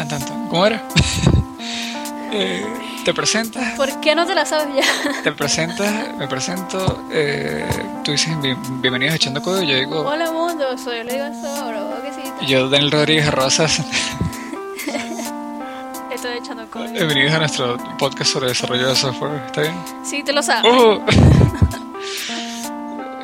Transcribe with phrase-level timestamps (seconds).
[0.00, 0.48] Tan, tan, tan.
[0.48, 0.82] ¿Cómo era?
[2.32, 2.64] Eh,
[3.04, 3.74] te presentas.
[3.76, 4.84] ¿Por qué no te la sabes ya?
[5.24, 7.02] Te presentas, me presento.
[7.10, 7.66] Eh,
[8.04, 9.68] tú dices bien- bienvenidos a Echando Código.
[9.68, 13.80] Yo digo, Hola mundo, soy Olivia Sobro, sí, yo, Daniel Rodríguez Rosas.
[16.14, 16.92] estoy echando código.
[16.92, 19.42] Bienvenidos a nuestro podcast sobre desarrollo de software.
[19.46, 19.74] ¿Está bien?
[20.04, 20.72] Sí, te lo sabes.
[20.72, 21.00] ¡Oh!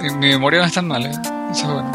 [0.03, 1.11] Mi memoria no es tan mala.
[1.53, 1.93] Eso es bueno.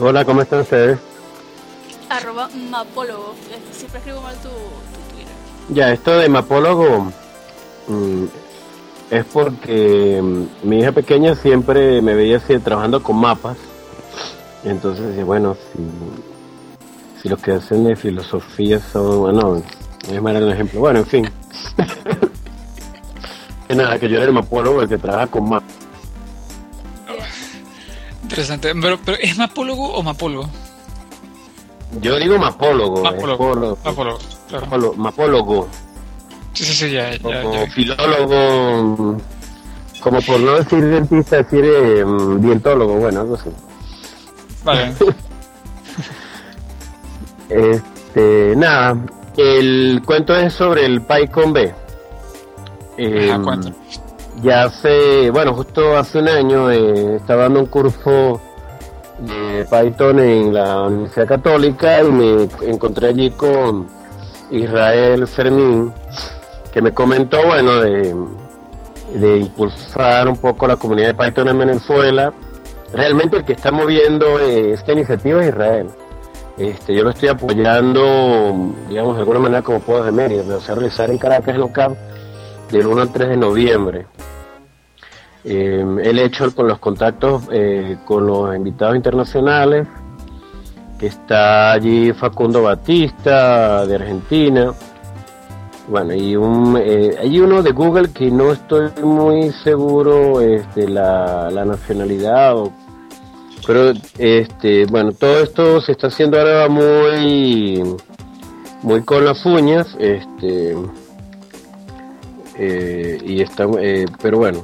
[0.00, 0.96] Hola, ¿cómo están ustedes?
[2.08, 3.34] Arroba mapólogo.
[3.50, 5.34] Eh, Siempre escribo mal tu, tu Twitter.
[5.70, 7.10] Ya, esto de mapólogo
[7.88, 8.24] mm,
[9.10, 13.56] es porque mm, mi hija pequeña siempre me veía así trabajando con mapas.
[14.62, 19.60] Entonces bueno, si, si los que hacen de filosofía son, bueno,
[20.08, 20.78] es mal el ejemplo.
[20.78, 21.30] Bueno, en fin.
[23.66, 25.87] que nada, que yo era el mapólogo, el que trabaja con mapas.
[28.28, 28.74] Interesante.
[28.74, 30.50] Pero, pero ¿es mapólogo o mapólogo?
[32.02, 33.46] Yo digo mapólogo, Mapólogo.
[33.46, 34.94] mapólogo, Mapólogo, claro.
[34.96, 35.68] mapólogo.
[36.52, 37.70] Sí, sí, sí, ya, ya, como ya.
[37.70, 39.16] filólogo,
[40.02, 43.48] como por no decir dentista, decir eh, mm, dientólogo, bueno, algo así.
[44.64, 44.92] Vale.
[47.48, 48.94] Este, nada,
[49.38, 51.74] el cuento es sobre el PyCon B.
[52.98, 53.74] Eh, Ajá, cuéntame.
[54.42, 58.40] Ya hace, bueno, justo hace un año eh, estaba dando un curso
[59.18, 63.86] de Python en la Universidad Católica y me encontré allí con
[64.50, 65.92] Israel Fermín,
[66.72, 68.14] que me comentó, bueno, de,
[69.14, 72.32] de impulsar un poco la comunidad de Python en Venezuela.
[72.92, 75.88] Realmente el que está moviendo eh, esta iniciativa es Israel.
[76.56, 80.58] Este, yo lo estoy apoyando, digamos, de alguna manera como puedo de Mérida, me lo
[80.58, 81.96] a realizar en Caracas, local,
[82.70, 84.06] del 1 al 3 de noviembre.
[85.44, 89.86] Eh, el hecho con los contactos eh, con los invitados internacionales,
[90.98, 94.74] que está allí Facundo Batista de Argentina,
[95.88, 101.50] bueno, y un, eh, hay uno de Google que no estoy muy seguro este, la,
[101.64, 102.56] nacionalidad,
[103.66, 107.82] pero este, bueno, todo esto se está haciendo ahora muy,
[108.82, 110.76] muy con las uñas, este,
[112.58, 114.62] eh, y está, eh, pero bueno,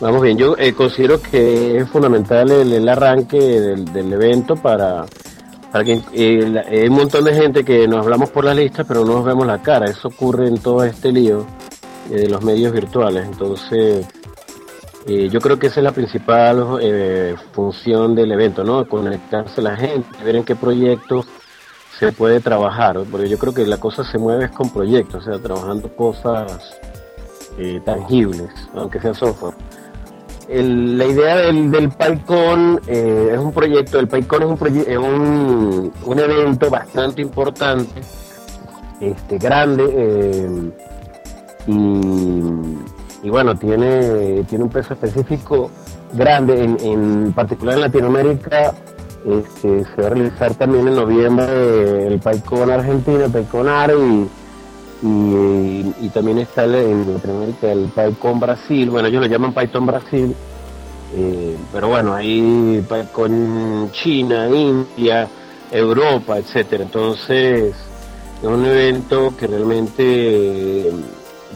[0.00, 0.38] vamos bien.
[0.38, 5.06] Yo eh, considero que es fundamental el, arranque del, evento para,
[5.70, 9.14] para que eh, un montón de gente que nos hablamos por las listas, pero no
[9.14, 9.86] nos vemos la cara.
[9.86, 11.46] Eso ocurre en todo este lío
[12.10, 13.26] eh, de los medios virtuales.
[13.26, 14.06] Entonces,
[15.06, 18.86] eh, yo creo que esa es la principal eh, función del evento, ¿no?
[18.88, 21.26] Conectarse a la gente, ver en qué proyectos
[21.98, 25.30] se puede trabajar, porque yo creo que la cosa se mueve es con proyectos, o
[25.30, 26.78] sea, trabajando cosas
[27.84, 29.54] tangibles, aunque sea software.
[30.48, 34.98] El- la idea del, del PyCon eh, es un proyecto, el PyCon es un, es
[36.06, 38.00] un, evento bastante importante,
[39.00, 40.70] este, grande, eh,
[41.66, 45.70] y, y bueno, tiene, tiene un peso específico
[46.14, 48.72] grande, en, en particular en Latinoamérica.
[49.26, 54.28] Este, se va a realizar también en noviembre el PyCon Argentina, el PyCon AR y,
[55.02, 59.86] y, y también está el- en Latinoamérica el PyCon Brasil, bueno, ellos lo llaman Python
[59.86, 60.34] Brasil,
[61.16, 65.28] eh, pero bueno, hay PyCon China, India,
[65.70, 66.84] Europa, etcétera.
[66.84, 67.74] Entonces,
[68.42, 70.02] es un evento que realmente
[70.88, 70.92] eh,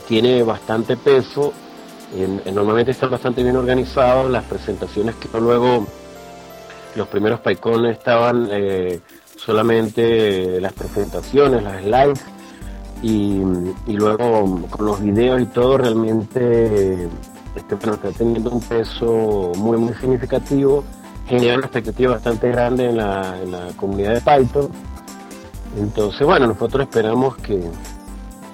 [0.09, 1.53] tiene bastante peso,
[2.15, 5.87] eh, normalmente están bastante bien organizados, las presentaciones que luego
[6.95, 9.01] los primeros PyCon estaban eh,
[9.37, 12.25] solamente las presentaciones, las slides,
[13.03, 13.43] y,
[13.87, 17.09] luego con los videos y todo realmente
[17.55, 20.85] este, bueno, está teniendo un peso muy muy significativo,
[21.27, 24.69] genera una expectativa bastante grande en la, en la comunidad de Python.
[25.79, 27.61] Entonces, bueno, nosotros esperamos que,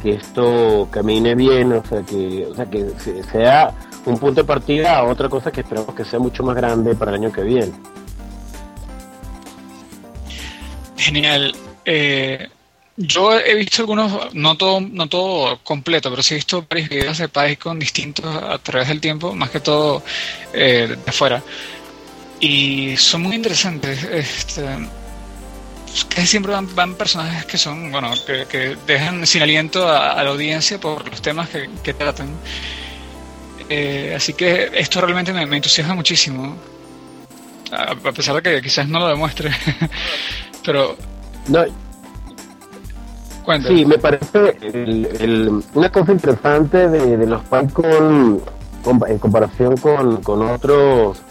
[0.03, 3.73] que esto camine bien, o sea, que, o sea, que se- sea
[4.07, 7.11] un punto de partida a otra cosa que esperamos que sea mucho más grande para
[7.11, 7.73] el año que viene.
[10.97, 11.55] Genial.
[11.85, 12.49] Eh,
[12.99, 17.19] yo he visto algunos, no todo, no todo completo, pero sí he visto varios videos
[17.19, 20.03] de PyCon distintos a través del tiempo, más que todo
[20.53, 21.41] eh, de afuera.
[22.41, 24.03] Y son muy interesantes.
[24.03, 24.65] Este,
[26.09, 30.31] casi siempre van, van personajes que son, bueno, que, dejan sin aliento a, a la
[30.31, 32.31] audiencia por los temas que, tratan.
[33.69, 36.57] Eh, así que esto realmente me, entusiasma muchísimo.
[37.71, 39.53] A, pesar de que quizás no lo demuestre.
[40.65, 40.97] Pero.
[41.47, 41.88] No.
[43.67, 44.57] Sí, me parece
[45.75, 48.41] una cosa interesante de, los Python
[49.07, 51.23] en comparación con, otros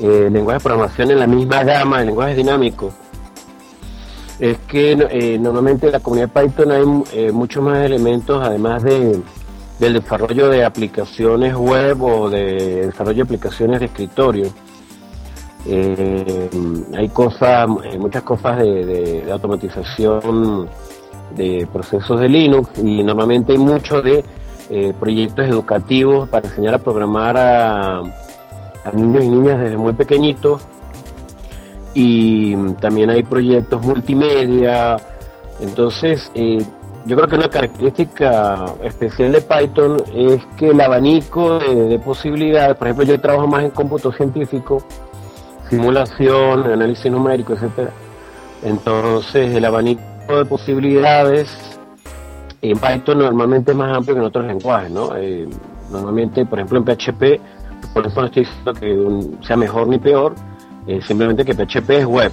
[0.00, 2.94] eh, lenguajes de programación en la misma gama de lenguajes dinámicos
[4.38, 9.20] es que eh, normalmente en la comunidad Python hay eh, muchos más elementos, además de,
[9.78, 14.46] del desarrollo de aplicaciones web o de desarrollo de aplicaciones de escritorio.
[15.66, 16.50] Eh,
[16.96, 17.68] hay cosas,
[17.98, 20.68] muchas cosas de, automatización
[21.36, 24.24] de procesos de Linux y normalmente hay mucho de
[24.98, 30.62] proyectos educativos para enseñar a programar a, a niños y niñas desde muy pequeñitos
[31.94, 34.96] y también hay proyectos multimedia.
[35.60, 36.58] Entonces, eh,
[37.06, 42.88] yo creo que una característica especial de Python es que el abanico de, posibilidades, por
[42.88, 44.82] ejemplo, yo trabajo más en cómputo científico,
[45.70, 47.90] simulación, análisis numérico, etcétera.
[48.62, 51.78] Entonces, el abanico de posibilidades
[52.62, 55.14] en Python normalmente es más amplio que en otros lenguajes, ¿no?
[55.16, 55.46] Eh,
[55.90, 57.40] normalmente, por ejemplo, en PHP,
[57.92, 60.34] por eso no estoy diciendo que sea mejor ni peor,
[60.86, 62.32] eh, simplemente que PHP es web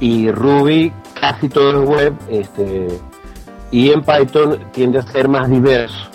[0.00, 2.88] y Ruby casi todo es web este
[3.70, 6.08] y en Python tiende a ser más diverso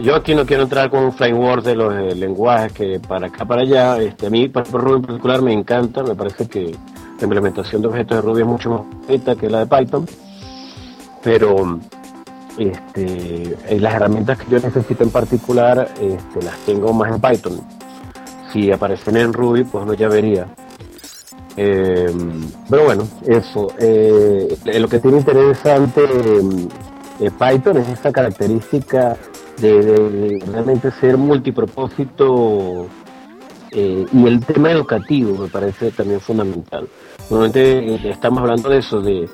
[0.00, 3.44] yo aquí no quiero entrar con un framework de los eh, lenguajes que para acá
[3.44, 6.74] para allá este a mí para Ruby en particular me encanta me parece que
[7.18, 10.06] la implementación de objetos de Ruby es mucho más bonita que la de Python
[11.22, 11.80] pero
[12.58, 17.60] este, eh, las herramientas que yo necesito en particular este, las tengo más en Python
[18.52, 20.48] si aparecen en Ruby pues no ya vería
[21.56, 22.10] eh,
[22.68, 23.72] pero bueno, eso.
[23.78, 26.02] Eh, lo que tiene interesante
[27.20, 29.16] eh, Python es esa característica
[29.60, 32.86] de, realmente ser multipropósito
[33.72, 36.88] y el tema educativo me parece también fundamental.
[37.30, 39.28] Normalmente estamos hablando de eso, de,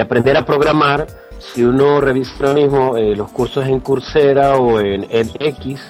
[0.00, 1.06] aprender a programar.
[1.38, 5.80] Si uno revisa mismo los cursos en Coursera o en edX,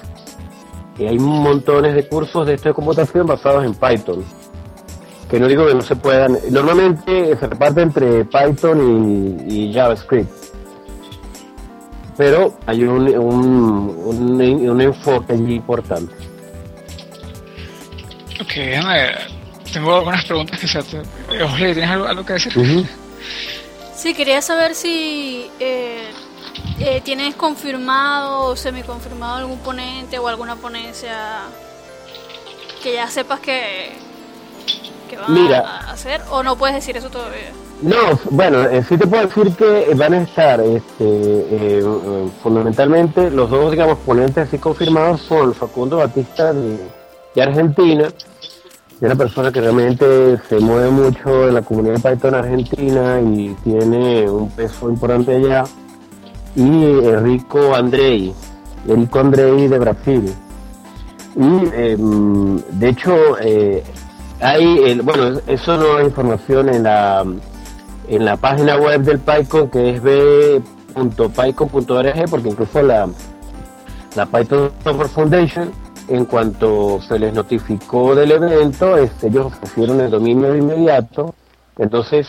[0.99, 4.23] hay montones de cursos de esto de computación basados en Python
[5.33, 6.37] que no digo que no se puedan.
[6.51, 10.29] Normalmente se reparte entre Python y, JavaScript.
[12.15, 16.13] Pero hay un, un, un, enfoque allí importante.
[18.41, 19.11] Ok, déjame.
[19.71, 20.81] Tengo algunas preguntas que se.
[20.81, 22.87] Jorge, ¿tienes algo, que decir?
[23.95, 26.11] Sí, quería saber si eh,
[26.79, 31.41] eh, tienes confirmado o semi-confirmado algún ponente o alguna ponencia
[32.83, 33.93] que ya sepas que,
[35.29, 37.51] Mira, a hacer o no puedes decir eso todavía?
[37.81, 41.83] No, bueno, eh, sí te puedo decir que van a estar este, eh,
[42.41, 46.77] fundamentalmente los dos, digamos, ponentes así confirmados son Facundo Batista de,
[47.41, 48.07] Argentina,
[49.01, 53.55] y una persona que realmente se mueve mucho en la comunidad de Python argentina y
[53.63, 55.63] tiene un peso importante allá,
[56.55, 58.33] y Enrico Andrei,
[58.87, 60.33] Enrico Andrei de Brasil.
[61.35, 63.83] Y em, de hecho, eh,
[64.39, 67.25] hay, bueno, eso no hay información en la,
[68.07, 73.07] en la página web del PyCon que es b.pycon.org porque incluso la,
[74.15, 75.71] la Python Software Foundation
[76.07, 81.33] en cuanto se les notificó del evento, ellos ofrecieron el dominio de inmediato,
[81.77, 82.27] entonces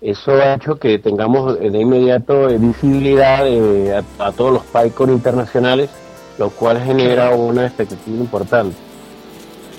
[0.00, 5.90] eso ha hecho que tengamos de inmediato eh, visibilidad eh, a, todos los PyCon internacionales,
[6.38, 8.76] lo cual genera una expectativa importante.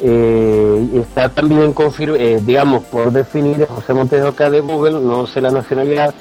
[0.01, 1.73] Eh, está también,
[2.17, 6.13] eh, digamos, por definir José Montes acá de Google, no sé la nacionalidad.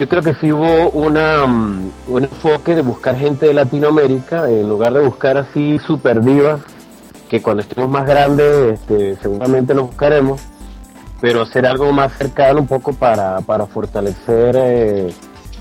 [0.00, 4.66] Yo creo que sí hubo una, mm, un enfoque de buscar gente de Latinoamérica, en
[4.66, 6.62] lugar de buscar así super divas,
[7.28, 10.40] que cuando estemos más grandes este, seguramente lo buscaremos,
[11.20, 15.12] pero hacer algo más cercano un poco para, para fortalecer eh,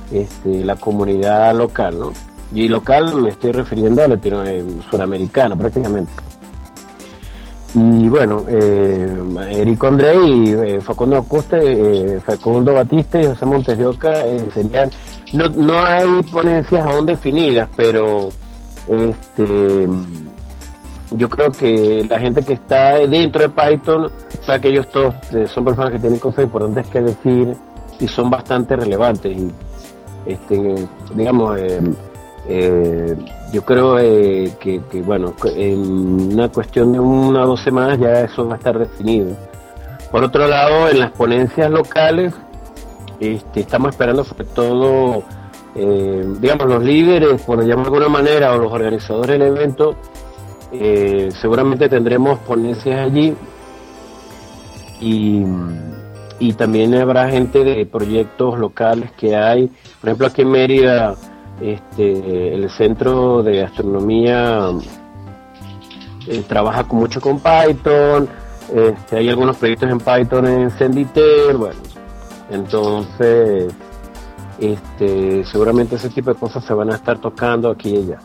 [0.10, 2.13] este, la comunidad local, ¿no?
[2.53, 6.13] Y local me estoy refiriendo a Latino, eh, sudamericana prácticamente.
[7.76, 9.16] Y bueno, eh,
[9.52, 14.50] Eric André y eh, Facundo Acoste, eh, Facundo Batista y José Montes de Oca eh,
[14.54, 14.90] serían,
[15.34, 18.30] no, no hay ponencias aún definidas, pero
[18.88, 19.88] este
[21.12, 25.14] yo creo que la gente que está dentro de Python, o sea que ellos todos
[25.52, 27.56] son personas que tienen cosas importantes que decir
[28.00, 29.38] y son bastante relevantes.
[29.38, 29.52] Y
[30.26, 31.60] este digamos
[32.48, 33.16] eh,
[33.51, 38.48] yo creo eh, que, bueno, en una cuestión de una o dos semanas ya eso
[38.48, 39.36] va a estar definido.
[40.12, 42.34] Por otro lado, en las ponencias locales,
[43.20, 45.24] este, estamos esperando sobre todo,
[45.75, 49.96] eh, digamos, los líderes, por llamarlo de alguna manera, o los organizadores del evento,
[50.72, 53.34] Eh, seguramente tendremos ponencias allí
[55.01, 55.44] y,
[56.38, 59.72] y, también habrá gente de proyectos locales que hay.
[60.00, 61.15] Por ejemplo, aquí en Mérida,
[61.62, 64.72] este, el Centro de Astronomía
[66.28, 68.30] eh, trabaja mucho con Python.
[68.74, 71.80] Este, hay algunos proyectos en Python en Senditel, bueno,
[72.51, 73.74] entonces
[74.60, 78.20] este, seguramente ese tipo de cosas se van a estar tocando aquí y allá.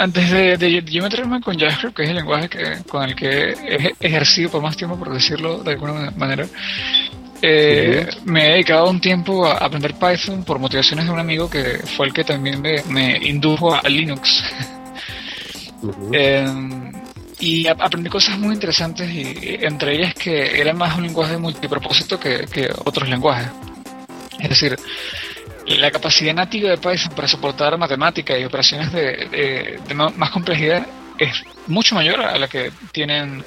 [0.00, 3.94] Antes de, yo meterme con JavaScript, que es el lenguaje que, con el que he
[3.98, 6.46] ejercido por más tiempo, por decirlo de alguna manera,
[7.42, 11.78] eh, me he dedicado un tiempo a aprender Python por motivaciones de un amigo que
[11.96, 14.42] fue el que también me, indujo a Linux.
[16.10, 16.90] Em,
[17.38, 22.46] y aprendí cosas muy interesantes y entre ellas que era más un lenguaje multipropósito que,
[22.52, 23.46] que otros lenguajes.
[24.40, 24.76] Es decir,
[25.76, 29.78] la capacidad nativa de Python para soportar matemáticas y operaciones de,
[30.16, 30.86] más complejidad
[31.18, 33.44] es mucho mayor a la que tienen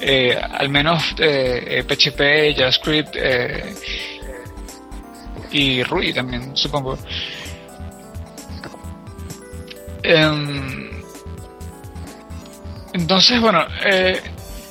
[0.00, 3.74] eh, al menos PHP, eh, JavaScript eh,
[5.50, 6.98] y Ruby también, supongo.
[10.02, 10.90] Em,
[12.92, 13.66] entonces, bueno,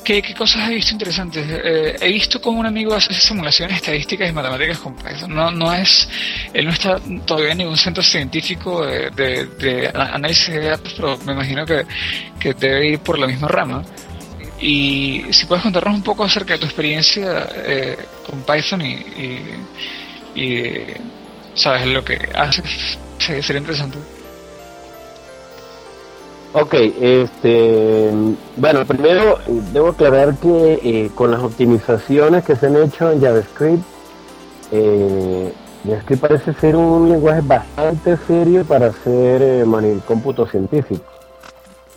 [0.03, 1.45] ¿Qué, cosas he visto interesantes?
[1.50, 5.33] Eh, he visto cómo un amigo hace simulaciones estadísticas y matemáticas con Python.
[5.33, 6.10] No, no es,
[6.53, 11.65] él no está todavía en ningún centro científico de, análisis de datos, pero me imagino
[11.65, 11.86] que,
[12.53, 13.83] debe ir por la misma rama.
[14.60, 17.98] Y si puedes contarnos un poco acerca de tu experiencia eh,
[18.29, 20.86] con Python y, y,
[21.53, 24.00] sabes lo que haces, sería interesante.
[26.55, 28.12] Ok, este,
[28.57, 29.39] bueno, primero
[29.74, 33.83] debo aclarar que eh, con las optimizaciones que se han hecho en JavaScript,
[34.72, 35.51] eh,
[35.83, 39.65] JavaScript parece ser un lenguaje bastante serio para hacer eh,
[40.51, 41.03] científico.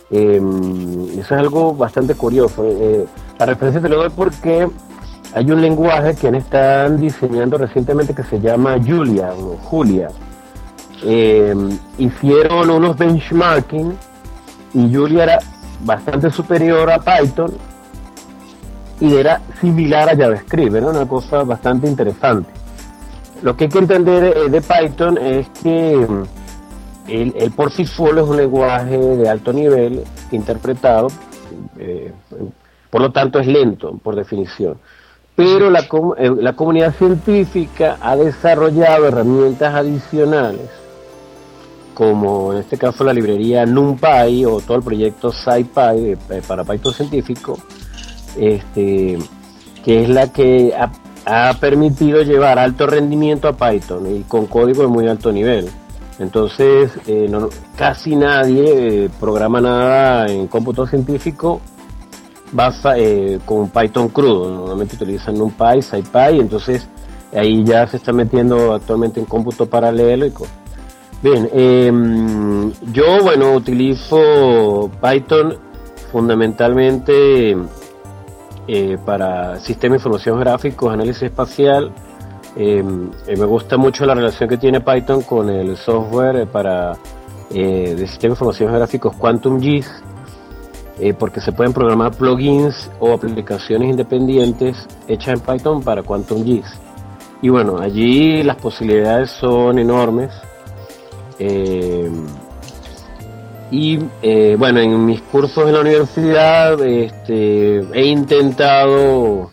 [0.09, 2.65] Em, eso es algo bastante curioso.
[2.65, 3.05] Eh,
[3.37, 4.67] la referencia te lo doy porque
[5.33, 10.07] hay un lenguaje que están diseñando recientemente que se llama Julia o Julia.
[11.03, 13.95] Em, hicieron unos benchmarking
[14.73, 15.39] y Julia era
[15.83, 17.53] bastante superior a Python
[18.99, 22.49] y era similar a JavaScript, era una cosa bastante interesante.
[23.43, 26.23] Lo que hay que entender de Python es que mm,
[27.07, 31.07] el, por sí solo es un lenguaje de alto nivel interpretado,
[31.77, 32.11] eh,
[32.89, 34.77] por lo tanto es lento por definición.
[35.35, 35.81] Pero la,
[36.17, 40.86] eh, la comunidad científica ha desarrollado herramientas adicionales
[41.97, 46.93] como en este caso la librería NumPy o todo el proyecto SciPy eh, para Python
[46.93, 47.57] científico,
[48.37, 49.17] este,
[49.83, 50.75] que es la que
[51.25, 55.69] ha, permitido llevar alto rendimiento a Python y con código de muy alto nivel.
[56.19, 57.27] Entonces, eh,
[57.75, 61.61] casi nadie eh, programa nada en cómputo científico
[62.51, 62.93] basa,
[63.43, 64.51] con Python crudo.
[64.51, 66.87] Normalmente utilizan NumPy, SciPy, entonces
[67.33, 70.66] ahí ya se está metiendo actualmente en cómputo paralelo y cosas.
[71.21, 75.55] Bien, em, yo bueno utilizo Python
[76.11, 77.57] fundamentalmente
[78.67, 81.91] eh, para sistema de información gráficos, análisis espacial.
[82.55, 84.79] Em, eh, me gusta mucho la relación que tiene
[85.25, 86.93] con el software para
[87.49, 89.89] eh, de sistema de información gráficos QuantumGIS,
[91.19, 96.65] porque se pueden programar plugins o aplicaciones independientes hechas en Python para QuantumGIS.
[97.41, 100.31] Y bueno, allí las posibilidades son enormes.
[101.39, 102.09] Eh,
[103.69, 109.51] y eh, bueno, en mis cursos en la universidad este, he intentado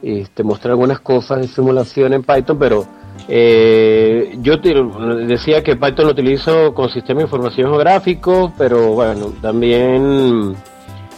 [0.00, 2.86] este, mostrar algunas cosas de simulación en Python, pero
[3.26, 10.54] eh, yo decía que Python lo utilizo con sistema de información geográfico, pero bueno, también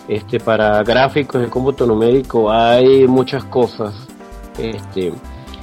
[0.09, 3.95] este, para gráficos de cómputo numérico hay muchas cosas.
[4.59, 5.13] Este,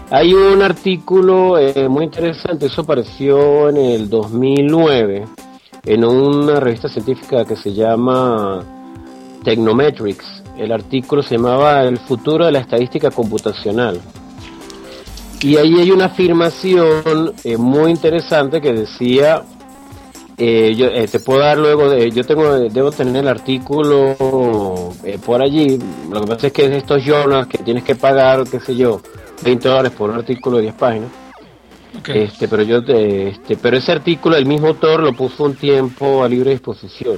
[0.10, 5.26] hay un artículo eh, muy interesante, eso apareció en el 2009
[5.86, 8.64] en una revista científica que se llama
[9.44, 10.44] Technometrics.
[10.58, 14.00] El artículo se llamaba El futuro de la estadística computacional.
[15.42, 19.44] Y ahí hay una afirmación eh, muy interesante que decía,
[20.38, 24.16] eh, yo te puedo dar luego, de, yo tengo, debo tener el artículo
[25.26, 25.78] por allí,
[26.10, 29.02] lo que pasa es que es estos journals que tienes que pagar, qué sé yo,
[29.44, 31.10] 20 dólares por un artículo de 10 páginas.
[32.06, 36.30] Este, pero yo este, pero ese artículo el mismo autor lo puso un tiempo a
[36.30, 37.18] libre disposición.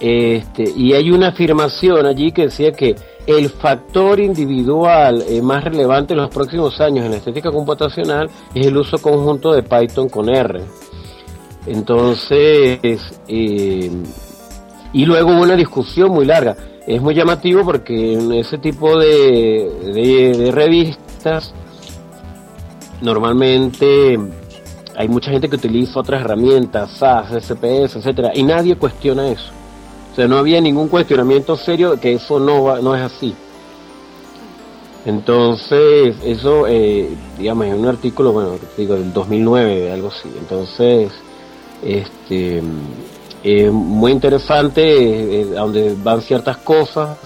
[0.00, 2.96] Este, y hay una afirmación allí que decía que
[3.26, 8.66] el factor individual eh, más relevante en los próximos años en la estética computacional es
[8.66, 10.60] el uso conjunto de Python con R.
[11.66, 12.80] Entonces,
[13.28, 13.90] eh,
[14.94, 16.56] Y luego hubo una discusión muy larga.
[16.86, 21.11] Es muy llamativo porque en ese tipo de, de revistas
[23.00, 24.18] normalmente
[24.96, 29.50] hay mucha gente que utiliza otras herramientas, SAS, SPS, etcétera, y nadie cuestiona eso.
[30.12, 33.34] O sea, no había ningún cuestionamiento serio de que eso no va, no es así.
[35.04, 40.30] Entonces, eso, eh, digamos, en un artículo, bueno, digo, del 2009, algo así.
[40.38, 41.10] Entonces,
[41.82, 42.62] este,
[43.42, 47.18] es muy interesante, eh, donde van ciertas cosas.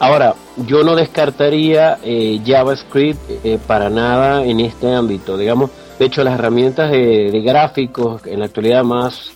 [0.00, 0.34] Ahora,
[0.66, 3.20] yo no descartaría eh, JavaScript
[3.66, 5.36] para nada en este ámbito.
[5.36, 9.32] Digamos, de hecho, las herramientas de, de gráficos en la actualidad más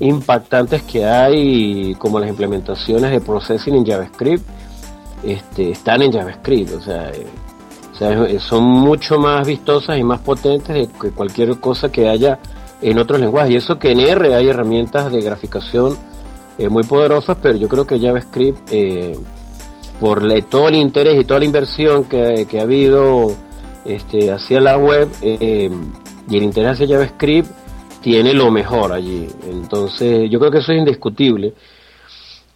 [0.00, 4.44] impactantes que hay, como las implementaciones de processing en JavaScript,
[5.22, 11.10] este, están en JavaScript, o sea, eh, son mucho más vistosas y más potentes que
[11.10, 12.38] cualquier cosa que haya
[12.82, 13.52] en otros lenguajes.
[13.52, 15.96] Y eso que en R hay herramientas de graficación
[16.58, 19.16] eh, muy poderosas, pero yo creo que JavaScript, eh,
[20.00, 23.34] por todo el interés y toda la inversión que, ha habido
[23.84, 27.50] este, hacia la web y el interés hacia JavaScript,
[28.00, 29.28] tiene lo mejor allí.
[29.50, 31.54] Entonces, yo creo que eso es indiscutible.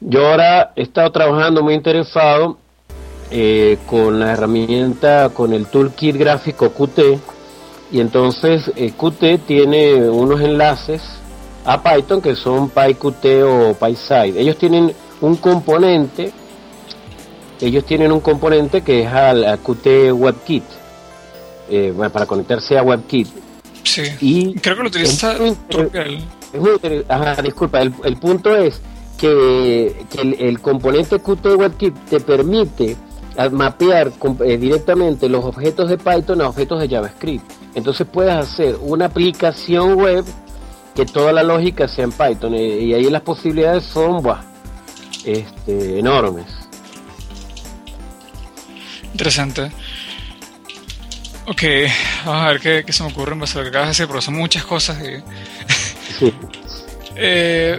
[0.01, 2.59] Yo ahora he estado trabajando muy interesado
[3.31, 7.19] eh, con la herramienta, con el toolkit gráfico Qt,
[7.91, 11.03] y entonces eh, Qt tiene unos enlaces
[11.65, 14.39] a Python que son PyQt o PySide.
[14.39, 16.33] Ellos tienen un componente,
[17.61, 20.65] ellos tienen un componente que es al Qt WebKit,
[21.71, 23.29] eh, para conectarse a WebKit
[23.85, 24.03] Sí.
[24.21, 25.35] Y Creo que lo utiliza
[27.09, 28.81] Ajá, disculpa, el, el, punto es
[29.19, 30.05] que,
[30.39, 32.97] el, componente Qt WebKit te permite
[33.53, 34.13] mapear
[34.45, 37.51] eh, directamente los objetos de Python a objetos de JavaScript.
[37.75, 40.25] Entonces puedes hacer una aplicación web
[40.95, 44.23] que toda la lógica sea en Python eh, y, ahí las posibilidades son
[45.25, 46.47] este, enormes.
[49.13, 49.71] Interesante.
[51.47, 51.63] Ok,
[52.27, 54.07] vamos a ver qué, se me ocurre en base a lo que acabas de decir,
[54.07, 54.99] porque son muchas cosas.
[57.21, 57.77] Eh,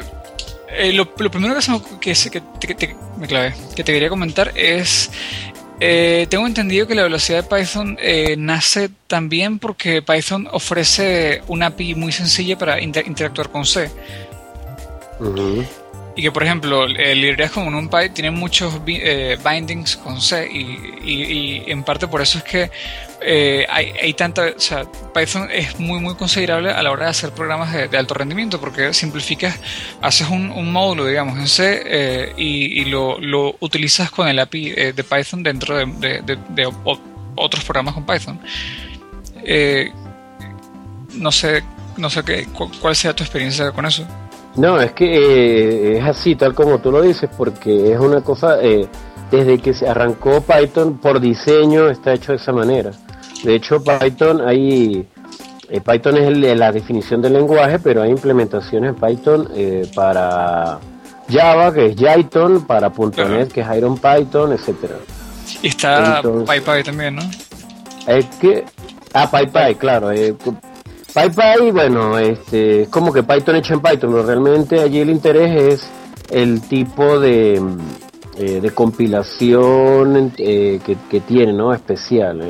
[0.70, 2.14] eh, lo, primero que, se me, que,
[2.60, 5.12] que, te, me clavé, que te quería comentar es,
[5.80, 7.98] eh, tengo entendido que la velocidad de Python
[8.38, 13.90] nace también porque Python ofrece una API muy sencilla para interactuar con C.
[16.16, 22.08] Y que, por ejemplo, librerías como NumPy tienen muchos bindings con C y, en parte
[22.08, 22.72] por eso es que
[23.22, 27.32] eh, hay, tanta, o sea, Python es muy muy considerable a la hora de hacer
[27.32, 29.60] programas de, alto rendimiento porque simplificas,
[30.02, 35.04] haces un, módulo, digamos, en C eh, y, lo, utilizas con el API eh, de
[35.04, 36.74] Python dentro de,
[37.36, 38.40] otros programas con Python.
[41.16, 41.64] no sé,
[41.98, 42.48] no sé qué,
[42.80, 44.08] cuál sea tu experiencia con eso.
[44.60, 49.60] No, es que es así, tal como tú lo dices, porque es una cosa, desde
[49.60, 52.92] que se arrancó Python por diseño está hecho de esa manera.
[53.44, 55.08] De hecho, Python hay
[55.70, 60.80] eh, Python es la definición del lenguaje, pero hay implementaciones en Python eh, para
[61.32, 64.96] Java, que es Jython, para .NET, que es Iron Python, etcétera.
[65.62, 67.22] Y está PyPy también, ¿no?
[68.08, 68.66] Es que
[69.14, 70.12] ah PyPy, claro.
[70.12, 70.36] Eh,
[71.22, 75.74] PyPy, bueno, este, es como que Python hecho en Python, pero realmente allí el interés
[75.74, 75.90] es
[76.32, 77.62] el tipo de,
[78.38, 80.80] eh, de compilación que,
[81.10, 81.74] que, tiene, ¿no?
[81.74, 82.42] Especial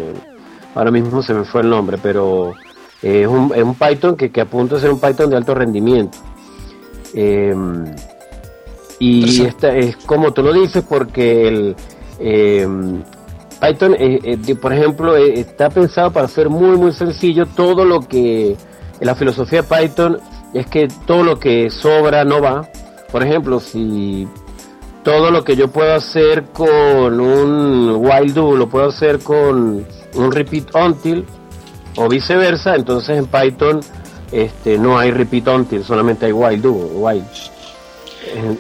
[0.75, 2.53] ahora mismo se me fue el nombre, pero
[3.01, 5.53] eh, es, un, es, un, Python que, que, apunta a ser un Python de alto
[5.53, 6.17] rendimiento.
[7.13, 7.85] Em,
[8.99, 11.75] y esta es como tú lo dices, porque el
[12.19, 13.01] em,
[13.59, 17.45] Python, eh, eh, por ejemplo, está pensado para ser muy, muy sencillo.
[17.45, 18.55] Todo lo que
[19.01, 20.19] la filosofía de Python
[20.53, 22.69] es que todo lo que sobra no va.
[23.11, 24.27] Por ejemplo, si
[25.03, 30.31] todo lo que yo puedo hacer con un while do lo puedo hacer con un
[30.31, 31.25] repeat until
[31.95, 33.79] o viceversa, entonces en Python
[34.31, 37.09] este, no hay repeat until, solamente hay while do.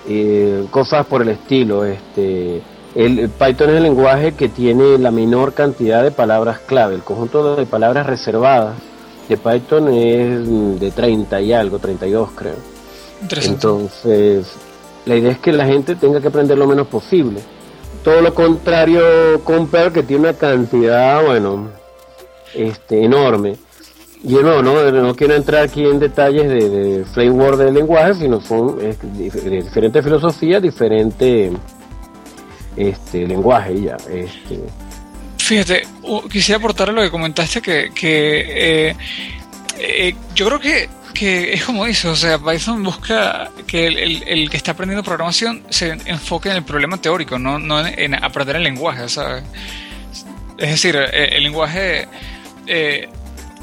[0.07, 1.85] Eh, cosas por el estilo.
[1.85, 2.61] Este,
[3.05, 6.95] el, Python es el lenguaje que tiene la menor cantidad de palabras clave.
[6.95, 8.75] El conjunto de palabras reservadas
[9.27, 12.55] de Python es de 30 y algo, 32 creo.
[13.43, 14.47] Entonces,
[15.05, 17.41] la idea es que la gente tenga que aprender lo menos posible
[18.03, 19.01] todo lo contrario
[19.43, 21.69] con Perl, que tiene una cantidad, bueno,
[22.53, 23.55] este, enorme.
[24.23, 28.41] Yo no, no, no quiero entrar aquí en detalles de, de framework del lenguaje, sino
[28.41, 28.77] son
[29.17, 31.51] diferentes filosofías, diferente
[32.75, 33.97] este, lenguaje ya.
[34.11, 34.59] Este.
[35.37, 35.83] Fíjate,
[36.31, 38.95] quisiera aportar lo que comentaste que, que eh,
[39.79, 44.55] eh, yo creo que que es como dice, o sea, Python busca que el, que
[44.55, 49.09] está aprendiendo programación se enfoque en el problema teórico, no, no en, aprender el lenguaje,
[49.09, 49.43] ¿sabes?
[50.57, 52.07] Es decir, eh, el, lenguaje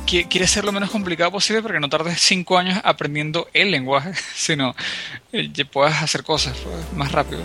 [0.07, 4.13] quiere ser lo menos complicado posible para que no tardes cinco años aprendiendo el lenguaje,
[4.35, 4.75] sino
[5.33, 7.43] eh, puedas hacer cosas pues, más rápido.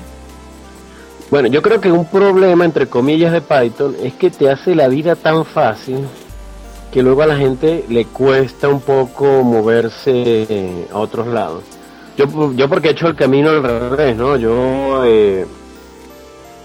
[1.31, 4.89] Bueno, yo creo que un problema, entre comillas, de Python es que te hace la
[4.89, 5.99] vida tan fácil
[6.91, 11.63] que luego a la gente le cuesta un poco moverse a otros lados.
[12.17, 14.35] Yo, yo porque he hecho el camino al revés, ¿no?
[14.35, 15.45] Yo, eh,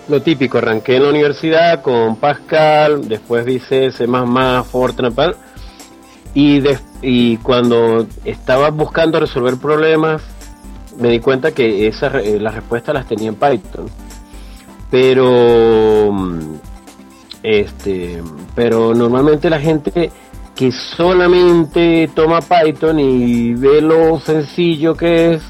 [0.09, 4.09] lo típico, arranqué en la universidad con Pascal, después hice C++,
[4.69, 5.15] Fortran,
[6.35, 6.61] y,
[7.03, 10.23] y cuando estaba buscando resolver problemas,
[10.99, 13.87] me di cuenta que esas, eh, las respuestas las tenía en Python.
[14.91, 16.13] Pero
[17.47, 18.21] este,
[18.57, 20.11] pero normalmente la gente
[20.57, 25.43] que solamente toma Python y ve lo sencillo que es,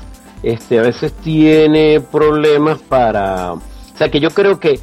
[0.43, 3.63] este, a veces tiene problemas para, o
[3.95, 4.79] sea que yo creo que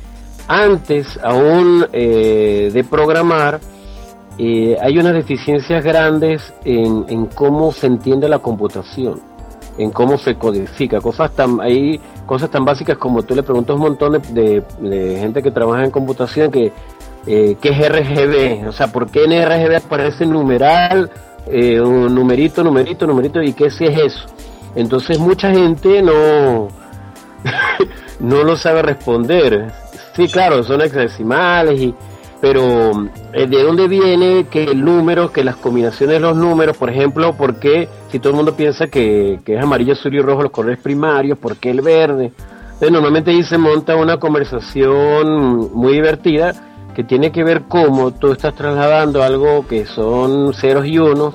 [0.47, 3.59] antes aún eh, de programar
[4.39, 9.21] eh, hay unas deficiencias grandes en, en, cómo se entiende la computación,
[9.77, 13.75] en cómo se codifica, cosas tan, hay cosas tan básicas como tú le preguntas a
[13.75, 14.63] un montón de,
[15.19, 16.71] gente que trabaja en computación que
[17.25, 21.09] eh, qué es RGB, o sea, por qué en RGB aparece numeral,
[21.47, 24.25] eh, un numerito, numerito, numerito, y qué si es eso.
[24.75, 26.67] Entonces mucha gente no,
[28.19, 29.71] no lo sabe responder.
[30.15, 31.95] Sí, claro, son hexadecimales, y,
[32.41, 32.91] pero
[33.31, 37.33] eh, ¿de dónde viene que el número, que las combinaciones de los números, por ejemplo,
[37.33, 40.51] por qué, si todo el mundo piensa que, que es amarillo, azul y rojo los
[40.51, 42.31] colores primarios, por qué el verde?
[42.79, 46.53] Normalmente ahí se monta una conversación muy divertida
[46.93, 51.33] que tiene que ver cómo tú estás trasladando algo que son ceros y unos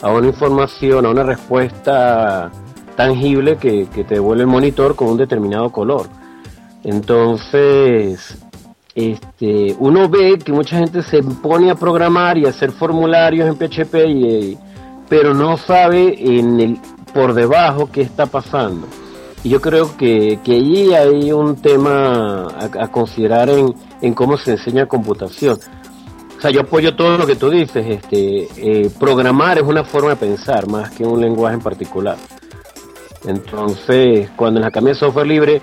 [0.00, 2.52] a una información, a una respuesta
[2.94, 6.06] tangible que, te devuelve el monitor con un determinado color.
[6.84, 8.38] Entonces,
[8.94, 13.56] este, uno ve que mucha gente se pone a programar y a hacer formularios en
[13.56, 14.58] PHP, y,
[15.08, 16.78] pero no sabe en el,
[17.12, 18.86] por debajo qué está pasando.
[19.44, 24.52] Y yo creo que, que allí hay un tema a considerar en, en cómo se
[24.52, 25.58] enseña computación.
[26.38, 27.84] O sea, yo apoyo todo lo que tú dices.
[27.84, 32.16] Este, eh, programar es una forma de pensar más que un lenguaje en particular.
[33.26, 35.62] Entonces, cuando en la Academia de Software Libre,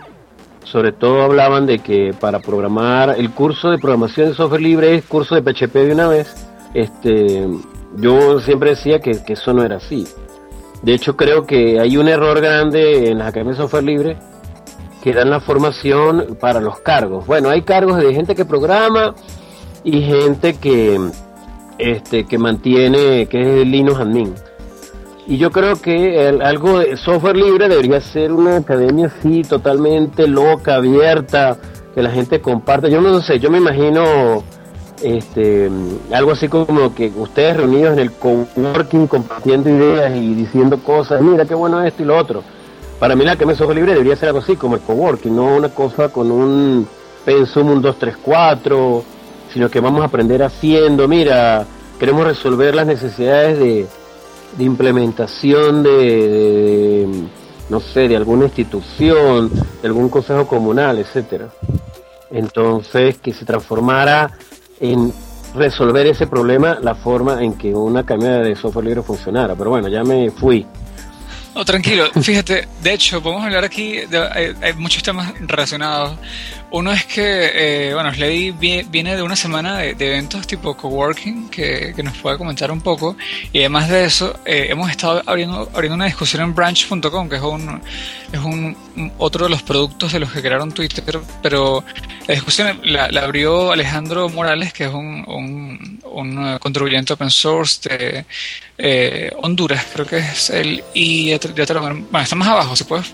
[0.66, 5.06] sobre todo hablaban de que para programar, el curso de programación de software libre es
[5.06, 6.36] curso de PHP de una vez.
[6.74, 7.48] Este,
[7.98, 10.08] yo siempre decía que, eso no era así.
[10.82, 14.18] De hecho, creo que hay un error grande en la Academia de Software Libre
[15.04, 17.26] que dan la formación para los cargos.
[17.26, 19.14] Bueno, hay cargos de gente que programa
[19.84, 21.00] y gente que
[21.78, 24.34] este que mantiene que es Linux admin.
[25.28, 30.76] Y yo creo que algo de software libre debería ser una academia así totalmente loca,
[30.76, 31.58] abierta,
[31.96, 32.92] que la gente comparte.
[32.92, 34.44] Yo no sé, yo me imagino
[35.02, 35.70] este
[36.14, 41.46] algo así como que ustedes reunidos en el coworking compartiendo ideas y diciendo cosas, mira
[41.46, 42.44] qué bueno esto y lo otro
[43.00, 45.56] para mí la que me software libre debería ser algo así como el coworking, no
[45.56, 46.88] una cosa con un
[47.26, 49.04] pensum un 2, 3, 4,
[49.52, 51.66] sino que vamos a aprender haciendo, mira,
[52.00, 53.86] queremos resolver las necesidades de,
[54.60, 57.10] implementación de,
[57.70, 61.50] no sé, de alguna institución, de algún consejo comunal, etcétera.
[62.32, 64.32] Entonces, que se transformara
[64.80, 65.14] en
[65.56, 69.56] resolver ese problema la forma en que una camioneta de software libre funcionara.
[69.56, 70.66] Pero bueno, ya me fui.
[71.56, 76.18] No, tranquilo, fíjate, de hecho, podemos hablar aquí, de, hay, muchos temas relacionados.
[76.76, 81.94] Uno es que, eh, bueno, Slady viene de una semana de, eventos tipo coworking que,
[81.96, 83.16] que, nos puede comentar un poco.
[83.54, 87.42] Y además de eso, eh, hemos estado abriendo, abriendo una discusión en branch.com, que es
[87.42, 87.82] un,
[88.30, 88.76] es un
[89.18, 91.22] otro de los productos de los que crearon Twitter.
[91.42, 91.86] Pero
[92.28, 98.26] la discusión la, abrió Alejandro Morales, que es un, un, un contribuyente open source de
[98.78, 100.84] eh, Honduras, creo que es él.
[100.94, 103.14] Y ya te, bueno, está más abajo, si puedes,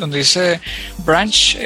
[0.00, 0.60] donde dice
[1.04, 1.56] branch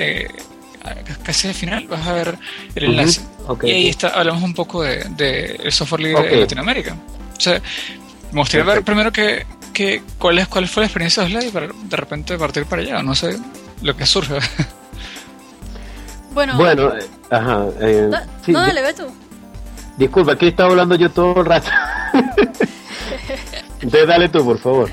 [1.22, 2.38] casi al final vas a ver
[2.74, 3.20] el enlace.
[3.62, 6.96] y ahí está, hablamos un poco de, de software libre de Latinoamérica.
[7.36, 7.60] O sea,
[8.32, 11.68] me gustaría ver primero que, que, cuál, es, cuál fue la experiencia de Slay para
[11.68, 13.38] de repente partir para allá, no sé
[13.82, 14.38] lo que surge.
[16.34, 17.66] Bueno, bueno eh, ajá.
[17.80, 18.10] Eh,
[18.46, 19.04] no, dale, ve tú.
[19.98, 21.68] Disculpa, aquí estaba hablando yo todo el rato.
[23.82, 24.90] Entonces dale tú, por favor.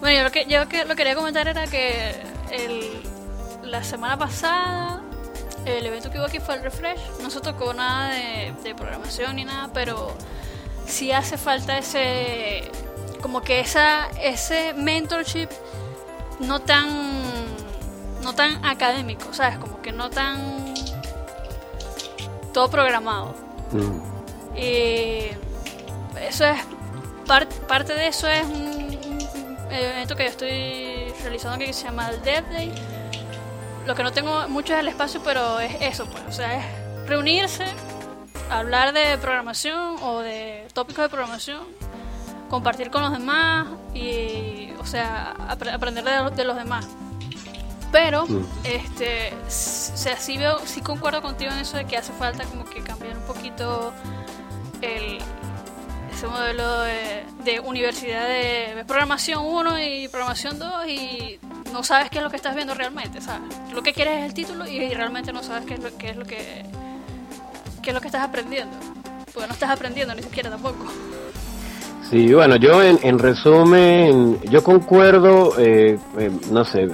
[0.00, 2.16] Bueno, yo lo que, yo que lo quería comentar era que
[2.50, 2.90] el,
[3.62, 5.02] la semana pasada
[5.64, 7.00] el evento que hubo aquí fue el refresh.
[7.20, 10.12] No se tocó nada de, programación ni nada, pero
[10.86, 12.70] sí hace falta ese
[13.20, 15.48] como que esa ese mentorship
[16.40, 16.88] no tan
[18.22, 19.58] no tan académico, ¿sabes?
[19.58, 20.74] Como que no tan
[22.52, 23.34] todo programado.
[23.70, 24.58] Mm.
[24.58, 25.30] Y
[26.20, 26.60] eso es
[27.66, 28.82] parte de eso es un,
[29.70, 32.72] evento que yo estoy realizando que se llama el Dev Day.
[33.86, 37.08] Lo que no tengo mucho es el espacio, pero es eso, pues, o sea, es
[37.08, 37.66] reunirse,
[38.50, 41.60] hablar de programación o de tópicos de programación,
[42.48, 46.86] compartir con los demás y, o sea, aprender de, los demás.
[47.90, 48.46] Pero, mm.
[48.64, 52.64] este, o sea, sí veo, sí concuerdo contigo en eso de que hace falta como
[52.64, 53.92] que cambiar un poquito
[54.80, 55.18] el,
[56.22, 56.82] ese modelo
[57.44, 61.38] de, universidad de, programación 1 y programación 2 y
[61.72, 63.42] no sabes qué es lo que estás viendo realmente, ¿sabes?
[63.74, 66.16] Lo que quieres es el título y, realmente no sabes qué es lo, qué es
[66.16, 66.64] lo que
[67.82, 68.76] qué es lo que estás aprendiendo.
[69.34, 70.84] Porque no estás aprendiendo ni siquiera tampoco.
[72.08, 76.86] Sí, bueno, yo en, resumen, yo concuerdo, eh, eh, no sé,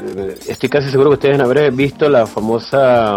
[0.46, 3.16] estoy casi seguro que ustedes habrán visto la famosa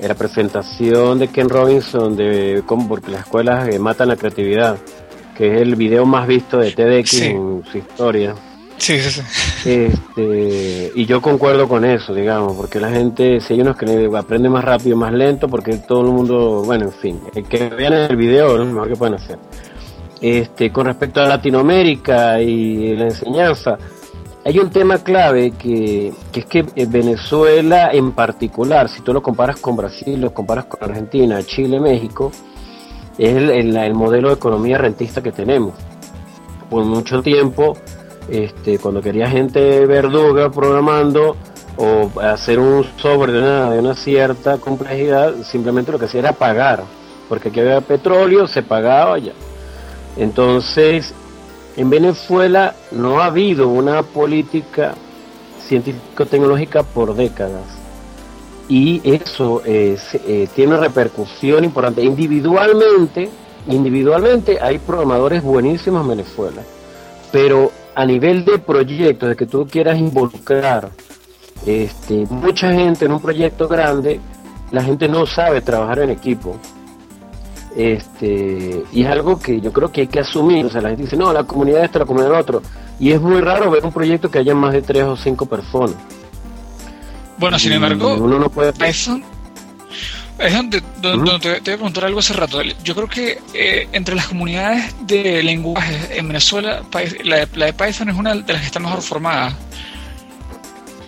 [0.00, 4.78] eh, la presentación de Ken Robinson de cómo porque las escuelas matan la creatividad,
[5.40, 8.34] que es el video más visto de TEDx en su historia.
[8.76, 9.70] Sí, sí, sí.
[9.70, 14.50] Este, y yo concuerdo con eso, digamos, porque la gente, si hay unos que aprende
[14.50, 18.16] más rápido, más lento, porque todo el mundo, bueno, en fin, el que vean el
[18.16, 19.38] video lo mejor que pueden hacer.
[20.20, 23.78] Este, con respecto a Latinoamérica y la enseñanza,
[24.44, 29.56] hay un tema clave que, que es que Venezuela en particular, si tú lo comparas
[29.56, 32.30] con Brasil, lo comparas con Argentina, Chile, México,
[33.18, 35.74] es el, el modelo de economía rentista que tenemos.
[36.68, 37.76] Por mucho tiempo
[38.30, 41.36] este, cuando quería gente verduga programando
[41.76, 46.32] o hacer un sobre de una, de una cierta complejidad, simplemente lo que hacía era
[46.32, 46.84] pagar,
[47.28, 49.32] porque aquí había petróleo, se pagaba ya.
[50.16, 51.12] Entonces,
[51.76, 54.94] en Venezuela no ha habido una política
[55.66, 57.79] científico-tecnológica por décadas.
[58.70, 59.98] Y eso eh,
[60.54, 62.04] tiene repercusión importante.
[62.04, 63.28] Individualmente,
[63.66, 66.62] individualmente hay programadores buenísimos en Venezuela,
[67.32, 70.90] pero a nivel de proyectos, de que tú quieras involucrar
[71.66, 74.20] este, mucha gente en un proyecto grande,
[74.70, 76.56] la gente no sabe trabajar en equipo.
[77.74, 80.64] Este, y es algo que yo creo que hay que asumir.
[80.66, 82.62] O sea, la gente dice, no, la comunidad esta, la comunidad otro.
[83.00, 85.96] Y es muy raro ver un proyecto que haya más de tres o cinco personas.
[87.40, 88.72] Bueno, sin embargo, uno no puede...
[90.38, 92.62] Es donde, donde, te, voy a preguntar algo hace rato.
[92.82, 96.82] Yo creo que eh, entre las comunidades de lenguajes en Venezuela,
[97.24, 99.54] la de, la de Python es una de las que está mejor formada.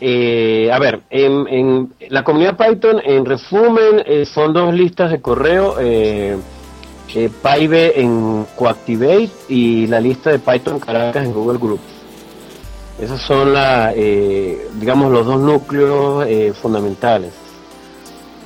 [0.02, 5.76] Eh, a ver, en, la comunidad Python, en resumen, eh, son dos listas de correo.
[5.80, 6.36] Eh,
[7.14, 12.01] PyBe en Coactivate y la lista de Python Caracas en Google Groups.
[13.00, 17.32] Esos son la, digamos, los dos núcleos fundamentales.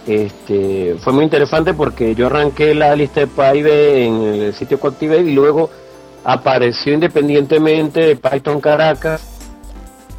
[0.07, 5.23] Este, fue muy interesante porque yo arranqué la lista de Pybe en el sitio Coactivate
[5.23, 5.69] y luego
[6.23, 9.23] apareció independientemente de Python Caracas.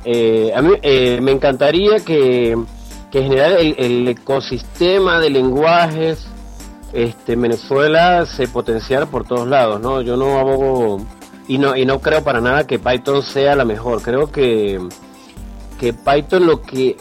[0.03, 2.57] Eh, a mí eh, me encantaría que,
[3.11, 6.27] que en general el, ecosistema de lenguajes
[6.91, 10.01] este, en Venezuela se potenciara por todos lados, ¿no?
[10.01, 11.01] Yo no abogo
[11.47, 14.01] y no, y no creo para nada que Python sea la mejor.
[14.01, 14.79] Creo que,
[15.79, 16.97] que Python lo que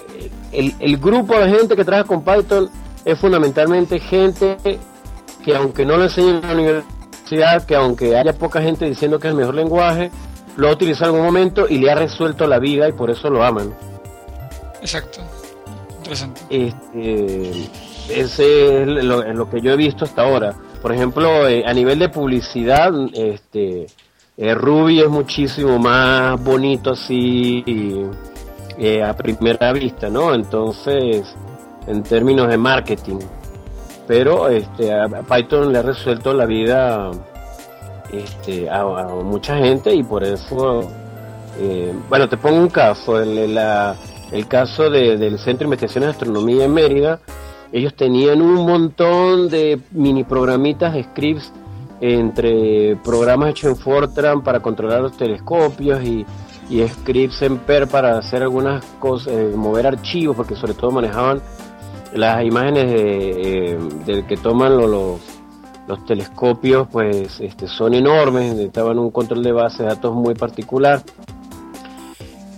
[0.53, 2.71] el, grupo de gente que trabaja con Python
[3.05, 4.57] es fundamentalmente gente
[5.45, 9.29] que aunque no lo enseñen en la universidad, que aunque haya poca gente diciendo que
[9.29, 10.11] es el mejor lenguaje,
[10.57, 13.31] lo ha utilizado en algún momento y le ha resuelto la vida y por eso
[13.31, 13.75] lo aman.
[14.81, 15.21] Exacto.
[15.99, 16.41] Interesante.
[16.51, 17.71] Este,
[18.09, 20.55] ese es lo, que yo he visto hasta ahora.
[20.83, 23.87] Por ejemplo, eh, a nivel de publicidad, este,
[24.37, 27.64] eh, Ruby es muchísimo más bonito así.
[28.79, 30.35] Eh, a primera vista, ¿no?
[30.35, 31.35] Entonces,
[31.87, 33.18] en términos de marketing.
[34.07, 37.11] Pero este, a Python le ha resuelto la vida
[38.12, 38.85] este, a,
[39.25, 40.83] mucha gente y por eso,
[41.59, 43.59] eh, bueno, te pongo un caso, el,
[44.31, 47.18] el caso del Centro de Investigaciones de Astronomía en Mérida,
[47.72, 51.51] ellos tenían un montón de mini programitas, scripts
[52.01, 56.27] entre programas hechos en Fortran para controlar los telescopios y
[56.89, 61.41] scripts en PER para hacer algunas cosas, eh, mover archivos, porque sobre todo manejaban
[62.13, 63.79] las imágenes eh,
[64.29, 65.21] que toman los,
[65.87, 71.03] los, telescopios, pues este, son enormes, necesitaban un control de base de datos muy particular.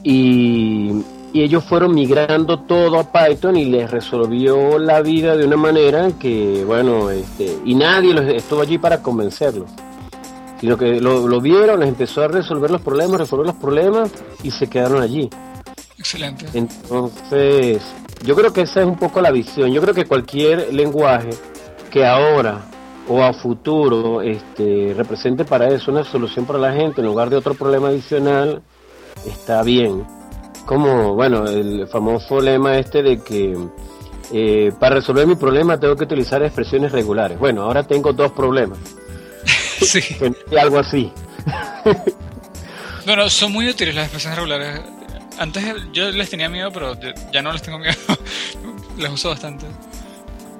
[0.02, 5.56] Y, y ellos fueron migrando todo a Python y les resolvió la vida de una
[5.56, 9.68] manera que, bueno, este, y nadie los, estuvo allí para convencerlos.
[10.60, 14.10] sino que lo, lo vieron, les empezó a resolver los problemas, resolver los problemas
[14.42, 15.28] y se quedaron allí.
[15.98, 16.46] Excelente.
[16.54, 17.82] Entonces,
[18.24, 19.70] yo creo que esa es un poco la visión.
[19.72, 21.30] Yo creo que cualquier lenguaje
[21.90, 22.64] que ahora
[23.08, 27.36] o a futuro este, represente para eso una solución para la gente en lugar de
[27.36, 28.62] otro problema adicional,
[29.26, 30.17] está bien.
[30.68, 33.56] Como, bueno, el famoso lema este de que
[34.30, 37.38] eh, para resolver mi problema tengo que utilizar expresiones regulares.
[37.38, 38.78] Bueno, ahora tengo dos problemas.
[39.80, 40.02] Sí.
[40.60, 41.12] Algo así.
[43.06, 44.80] Bueno, son muy útiles las expresiones regulares.
[45.38, 46.94] Antes yo les tenía miedo, pero
[47.32, 47.94] ya no les tengo miedo.
[48.98, 49.66] las uso bastante.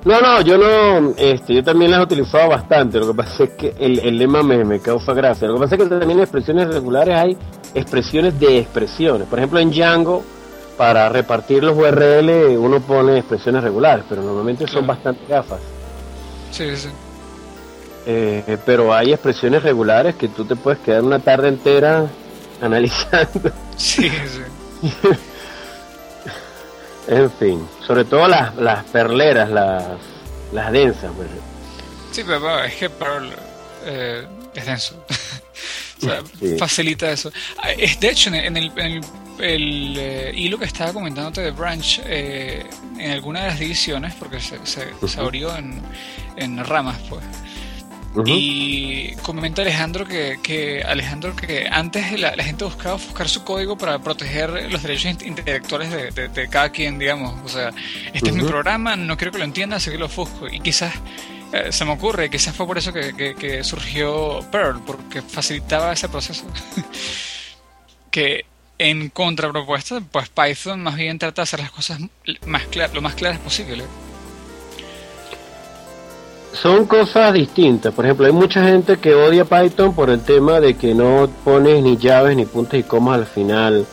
[0.09, 2.99] No, no, yo no, este, yo también las he utilizado bastante.
[2.99, 5.47] Lo que pasa es que el, el lema me, me causa gracia.
[5.47, 7.37] Lo que pasa es que también en expresiones regulares hay
[7.75, 9.29] expresiones de expresiones.
[9.29, 10.25] Por ejemplo, en Django,
[10.79, 14.87] para repartir los URL, uno pone expresiones regulares, pero normalmente son Claro.
[14.87, 15.61] bastante gafas.
[16.53, 16.89] Sí, sí, sí.
[18.07, 22.07] Eh, pero hay expresiones regulares que tú te puedes quedar una tarde entera
[22.63, 23.51] analizando.
[23.77, 24.09] Sí,
[24.81, 24.91] sí.
[27.09, 29.85] En fin, sobre todo las, las perleras, las,
[30.53, 31.11] las densas.
[31.17, 31.29] Pues.
[32.13, 33.31] Sí, pero bueno, es que Pearl
[33.87, 35.05] eh, es denso.
[36.03, 36.57] o sea, Sí.
[36.59, 37.31] facilita eso.
[37.63, 39.05] Ah, es- De hecho, en el, en el, en el-
[39.41, 42.67] el, eh, hilo que estaba comentándote de Branch, eh,
[42.99, 45.81] en alguna de las divisiones, porque se, se, se abrió en,
[46.37, 47.23] en ramas, pues.
[48.15, 48.25] Ujú.
[48.27, 53.77] Y comenta Alejandro que, que Alejandro que antes la, la gente buscaba buscar su código
[53.79, 57.35] para proteger los derechos int- intelectuales de, de- de cada quien, digamos.
[57.45, 57.71] O sea,
[58.13, 60.49] este es mi programa, no quiero que lo entienda, así que lo ofusco.
[60.49, 60.95] Y quizás
[61.53, 65.93] eh, se me ocurre, quizás fue por eso que, que- que surgió Perl, porque facilitaba
[65.93, 66.45] ese proceso.
[68.11, 68.47] que
[68.79, 72.01] en contrapropuesta, pues Python más bien trata de hacer las cosas
[72.47, 72.63] más
[72.95, 73.85] lo más claras posible.
[76.53, 77.95] Son cosas distintas.
[77.95, 81.83] Por ejemplo, hay mucha gente que odia Python por el tema de que no pones
[81.83, 83.87] ni llaves ni puntos y comas al final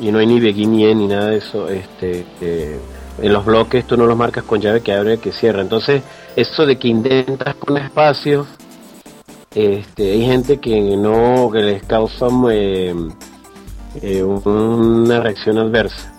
[0.00, 1.68] y no hay ni begin ni end ni nada de eso.
[1.68, 2.78] Este, eh,
[3.20, 5.60] en los bloques tú no los marcas con llave que abre y que cierra.
[5.60, 6.02] Entonces,
[6.36, 8.46] eso de que intentas poner espacios,
[9.54, 12.94] este, hay gente que no, que les causa eh,
[14.00, 16.12] eh, una reacción adversa.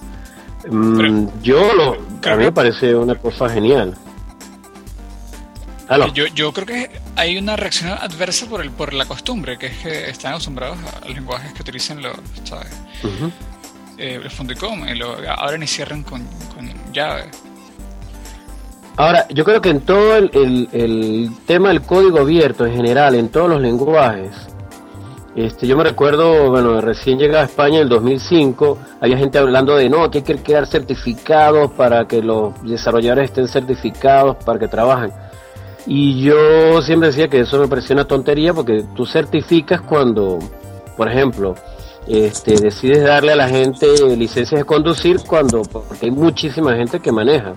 [0.69, 1.93] Mm, yo lo,
[2.29, 3.95] a mí me parece una cosa genial.
[6.13, 9.77] Yo, yo creo que hay una reacción adversa por el por la costumbre, que es
[9.79, 12.71] que están acostumbrados a lenguajes que utilizan los, ¿sabes?
[13.97, 16.23] Eh, los Fundicom, y lo abren y cierran con,
[16.55, 17.25] con llave.
[18.97, 23.15] Ahora, yo creo que en todo el, el- el tema del código abierto en general,
[23.15, 24.31] en todos los lenguajes,
[25.35, 29.75] este, yo me recuerdo, bueno, recién llegaba a España en el 2005, había gente hablando
[29.77, 34.67] de no, que hay que crear certificados para que los desarrolladores estén certificados para que
[34.67, 35.11] trabajen.
[35.87, 40.37] Y yo siempre decía que eso me parecía una tontería porque tú certificas cuando,
[40.95, 41.55] por ejemplo,
[42.07, 47.11] este, decides darle a la gente licencias de conducir cuando, porque hay muchísima gente que
[47.11, 47.53] maneja.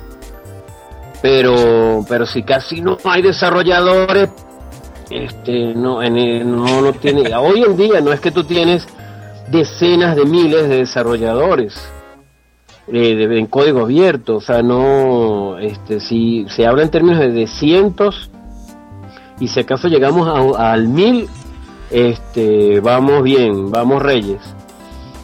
[1.22, 4.28] Pero pero si casi no hay desarrolladores
[5.10, 6.14] este no en
[6.50, 8.86] no no tiene hoy en día no es que tú tienes
[9.50, 11.74] decenas de miles de desarrolladores
[12.88, 18.30] eh, en código abierto o sea no este si se habla en términos de, cientos
[19.40, 21.28] y si acaso llegamos a- al mil
[21.90, 24.40] este vamos bien vamos reyes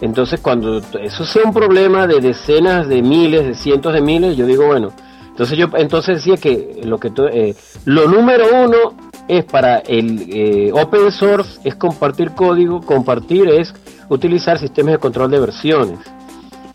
[0.00, 4.46] entonces cuando eso sea un problema de decenas de miles de cientos de miles yo
[4.46, 4.92] digo bueno
[5.28, 10.72] entonces yo entonces decía que lo que eh, lo número uno es para el eh,
[10.72, 13.72] open source es compartir código, compartir es
[14.08, 15.98] utilizar sistemas de control de versiones.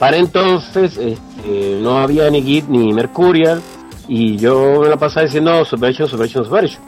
[0.05, 3.59] Para entonces este, no había ni Git ni Mercurial
[4.07, 6.83] y yo me la pasaba diciendo subversion, subversion, subversion.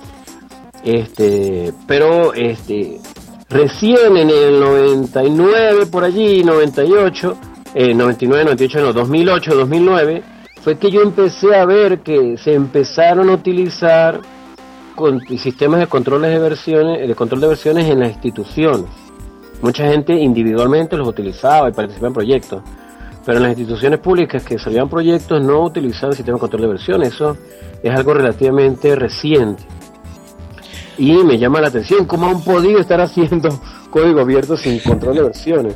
[0.84, 3.01] Este, pero este
[3.49, 7.38] recién en el 99 por allí, 98,
[7.73, 10.23] eh, 99, 98, no, 2008, 2009
[10.62, 14.21] fue que yo empecé a ver que se empezaron a utilizar
[14.95, 18.86] con, sistemas de controles de versiones, de control de versiones en las instituciones.
[19.63, 22.61] Mucha gente individualmente los utilizaba y participaba en proyectos,
[23.28, 27.13] pero en las instituciones públicas que salían proyectos no utilizaban sistemas de control de versiones.
[27.13, 27.38] Eso
[27.84, 29.63] es algo relativamente reciente.
[30.97, 33.49] Y me llama la atención cómo han podido estar haciendo
[33.89, 35.75] código abierto sin control de versiones.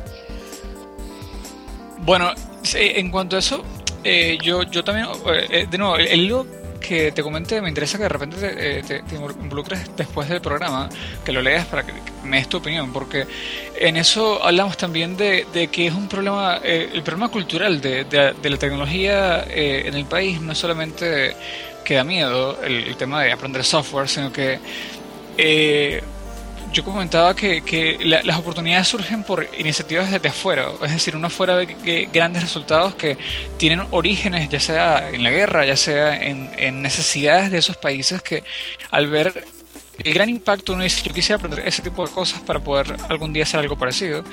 [2.06, 2.30] Bueno,
[2.74, 3.62] en cuanto a eso,
[4.02, 6.26] eh, yo, yo también, eh, eh, de nuevo, el, el
[6.82, 10.40] que te comenté, me interesa que de repente te, eh, te- te involucres después del
[10.40, 10.88] programa,
[11.24, 11.92] que lo leas para que
[12.24, 13.26] me des tu opinión, porque
[13.78, 18.04] en eso hablamos también de, de que es un problema, eh, el problema cultural de,
[18.04, 21.34] de- de la tecnología eh, en el país no solamente
[21.84, 24.58] que da miedo el, el tema de aprender software, sino que
[25.38, 26.02] eh,
[26.72, 31.56] yo comentaba que, que las oportunidades surgen por iniciativas desde afuera, es decir, uno fuera
[31.56, 33.18] de grandes resultados que
[33.58, 38.22] tienen orígenes ya sea en la guerra, ya sea en, en necesidades de esos países
[38.22, 38.42] que
[38.90, 39.44] al ver
[39.98, 43.32] el gran impacto uno dice, yo quisiera aprender ese tipo de cosas para poder algún
[43.32, 44.24] día hacer algo parecido.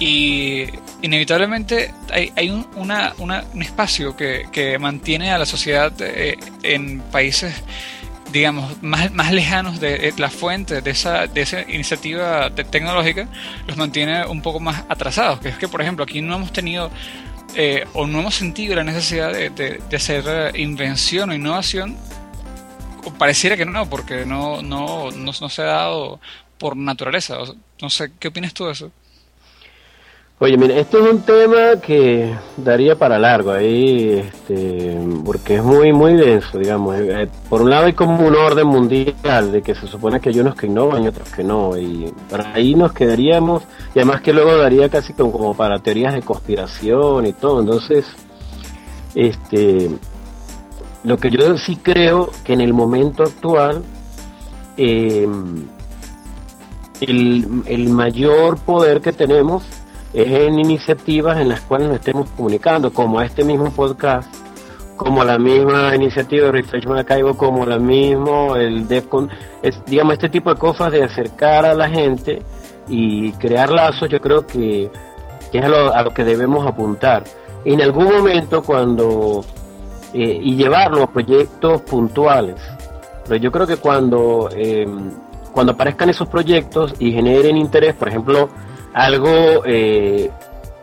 [0.00, 0.64] Y
[1.02, 7.00] inevitablemente hay, hay un, una, un espacio que, que, mantiene a la sociedad eh, en
[7.00, 7.54] países
[8.34, 13.28] digamos, más, más lejanos de, la fuente de esa, de esa iniciativa tecnológica,
[13.68, 15.38] los mantiene un poco más atrasados.
[15.38, 16.90] Que es que, por ejemplo, aquí no hemos tenido
[17.54, 21.96] eh, o no hemos sentido la necesidad de, de, hacer eh, invención o innovación.
[23.04, 26.18] O pareciera que no, porque no, no, no, no se ha dado
[26.58, 27.36] por naturaleza.
[27.80, 28.90] No sé, ¿qué opinas tú de eso?
[30.40, 35.92] Oye, mira, esto es un tema que daría para largo ahí, este, porque es muy,
[35.92, 36.96] muy denso, digamos.
[36.98, 40.30] Eh, eh, por un lado hay como un orden mundial de que se supone que
[40.30, 43.62] hay unos que innovan y otros que no, y para ahí nos quedaríamos,
[43.94, 47.60] y además que luego daría casi como, para teorías de conspiración y todo.
[47.60, 48.04] Entonces,
[49.14, 49.88] este,
[51.04, 53.84] lo que yo sí creo que en el momento actual,
[54.76, 55.28] eh,
[57.00, 59.62] el, el mayor poder que tenemos
[60.14, 64.32] es en iniciativas en las cuales nos estemos comunicando, como este mismo podcast,
[64.96, 69.28] como la misma iniciativa de Refreshment Archive, como la mismo, el DEFCON,
[69.60, 72.42] es, digamos, este tipo de cosas de acercar a la gente
[72.88, 74.88] y crear lazos, yo creo que,
[75.52, 77.24] es a lo, que debemos apuntar.
[77.64, 79.44] En algún momento cuando,
[80.12, 82.60] eh, y llevarlo a proyectos puntuales,
[83.26, 84.86] pero yo creo que cuando, eh,
[85.52, 88.48] cuando aparezcan esos proyectos y generen interés, por ejemplo,
[88.94, 90.30] algo eh,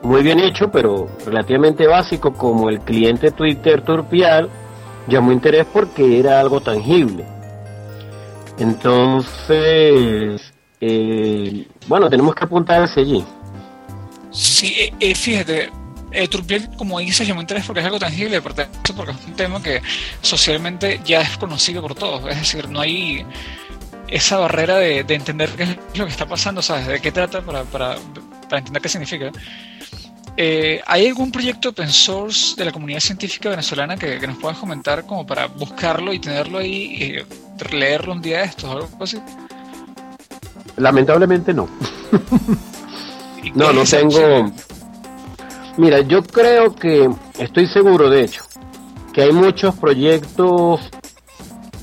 [0.03, 4.49] muy bien hecho, pero relativamente básico, como el cliente Twitter Turpial,
[5.07, 7.25] llamó interés porque era algo tangible.
[8.59, 10.41] Entonces,
[10.81, 13.23] eh, bueno, tenemos que apuntar hacia allí.
[14.29, 15.69] Sí, eh, fíjate,
[16.29, 19.81] Turpial, como dices, llamó interés porque es algo tangible, porque es un tema que
[20.21, 22.29] socialmente ya es conocido por todos.
[22.29, 23.25] Es decir, no hay
[24.11, 26.85] esa barrera de, entender qué es lo que está pasando, ¿sabes?
[26.85, 27.95] ¿De qué trata para, para,
[28.43, 29.31] para entender qué significa?
[30.37, 35.05] Eh, ¿Hay algún proyecto open source de la comunidad científica venezolana que, nos puedas comentar
[35.05, 37.23] como para buscarlo y tenerlo ahí
[37.71, 39.17] y leerlo un día de estos o algo así?
[40.77, 41.69] Lamentablemente no.
[43.55, 44.51] no, no tengo...
[45.77, 47.09] Mira, yo creo que,
[47.39, 48.43] estoy seguro de hecho,
[49.13, 50.81] que hay muchos proyectos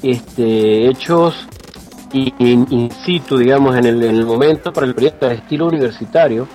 [0.03, 1.49] este, hechos
[2.13, 6.47] in, situ, digamos, en el, momento para el proyecto de estilo universitario,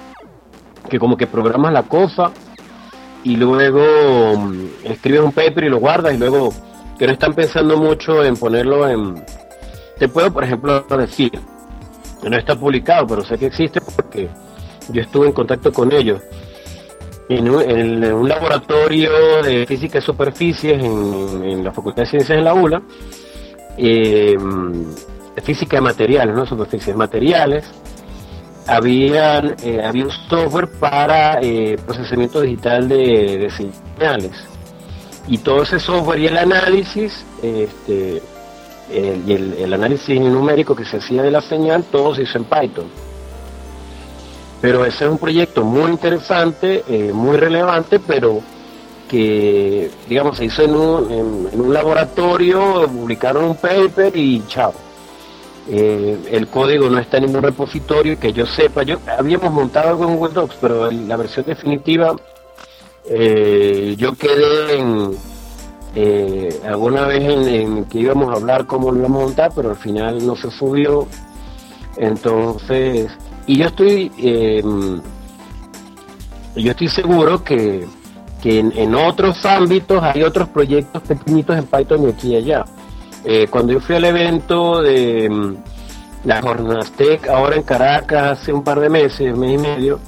[0.89, 2.31] que como que programas la cosa
[3.23, 6.53] y luego mm, escribes un paper y lo guardas y luego
[6.97, 9.23] que no están pensando mucho en ponerlo en...
[9.97, 11.31] Te puedo, por ejemplo, decir,
[12.23, 14.29] no está publicado, pero sé que existe porque
[14.89, 16.21] yo estuve en contacto con ellos.
[17.29, 22.81] En un, laboratorio de física de superficies en, la Facultad de Ciencias de la ULA,
[23.77, 24.35] eh,
[25.41, 27.65] física de materiales, no superficies materiales.
[28.67, 34.31] Habían, eh, había un software para eh, procesamiento digital de, señales.
[35.27, 38.21] Y todo ese software y el análisis, este,
[38.91, 42.87] el, análisis numérico que se hacía de la señal, todo se hizo en Python.
[44.61, 48.41] Pero ese es un proyecto muy interesante, eh, muy relevante, pero
[49.09, 54.73] que, digamos, se hizo en un, en un laboratorio, publicaron un paper y chao.
[55.69, 58.83] Eh, el código no está en ningún repositorio que yo sepa.
[58.83, 62.15] Yo habíamos montado algo en Google Docs, pero en la versión definitiva
[63.09, 65.11] eh, yo quedé en
[65.95, 69.75] eh, alguna vez en, que íbamos a hablar cómo lo íbamos a montar, pero al
[69.77, 71.07] final no se subió.
[71.95, 73.11] Entonces,
[73.45, 75.01] y yo estoy em,
[76.55, 77.87] yo estoy seguro que,
[78.41, 82.65] que en, en, otros ámbitos hay otros proyectos pequeñitos en Python y aquí y allá.
[83.25, 85.55] Eh, cuando yo fui al evento de mm,
[86.25, 89.99] la Jornadas Tech, ahora en Caracas, hace un par de meses, mes y medio,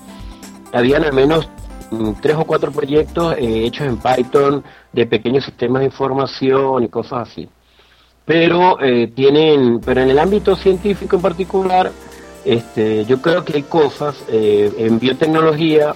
[0.74, 1.48] habían al menos
[1.92, 6.90] mm, tres o cuatro proyectos eh, hechos en Python de pequeños sistemas de información y
[6.90, 7.48] cosas así.
[8.26, 11.92] Pero eh, tienen, pero en el ámbito científico en particular,
[12.44, 15.96] este, yo creo que hay cosas en biotecnología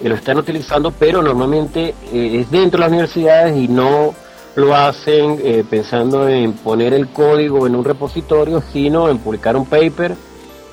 [0.00, 4.12] que lo están utilizando, pero normalmente es dentro de las universidades y no
[4.56, 9.66] lo hacen eh, pensando en poner el código en un repositorio, sino en publicar un
[9.66, 10.14] paper,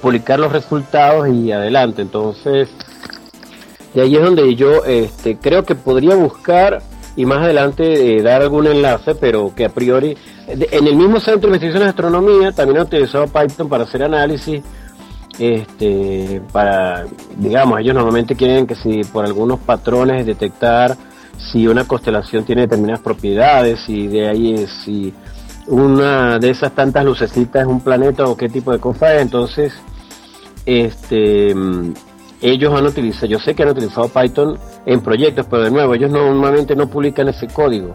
[0.02, 2.02] publicar los resultados y adelante.
[2.02, 2.70] Entonces,
[3.94, 6.82] de ahí es donde yo este, creo que podría buscar
[7.16, 10.18] y más adelante eh, dar algún enlace, pero que a priori,
[10.48, 14.62] en el mismo Centro de Investigación de Astronomía también han utilizado Python para hacer análisis
[15.40, 17.06] este, para,
[17.38, 20.96] digamos, ellos normalmente quieren que si por algunos patrones detectar
[21.38, 25.14] si una constelación tiene determinadas propiedades, y de ahí es, si
[25.68, 29.74] una de esas tantas lucecitas es un planeta o qué tipo de cosa es, entonces
[30.66, 31.56] este
[32.42, 36.10] ellos han utilizado, yo sé que han utilizado Python en proyectos, pero de nuevo, ellos
[36.10, 37.94] normalmente no publican ese código,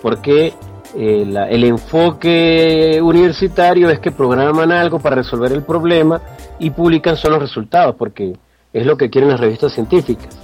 [0.00, 0.54] porque
[0.94, 6.20] eh, el enfoque universitario es que programan algo para resolver el problema
[6.58, 8.34] y publican solo los resultados, porque
[8.72, 10.38] es lo que quieren las revistas científicas.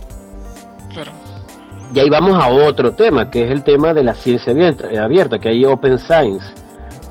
[1.95, 5.39] Y ahí vamos a otro tema, que es el tema de la ciencia abierta, abierta,
[5.39, 6.47] que hay Open Science,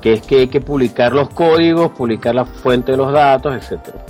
[0.00, 4.04] que es que hay que publicar los códigos, publicar la fuente de los datos, etcétera.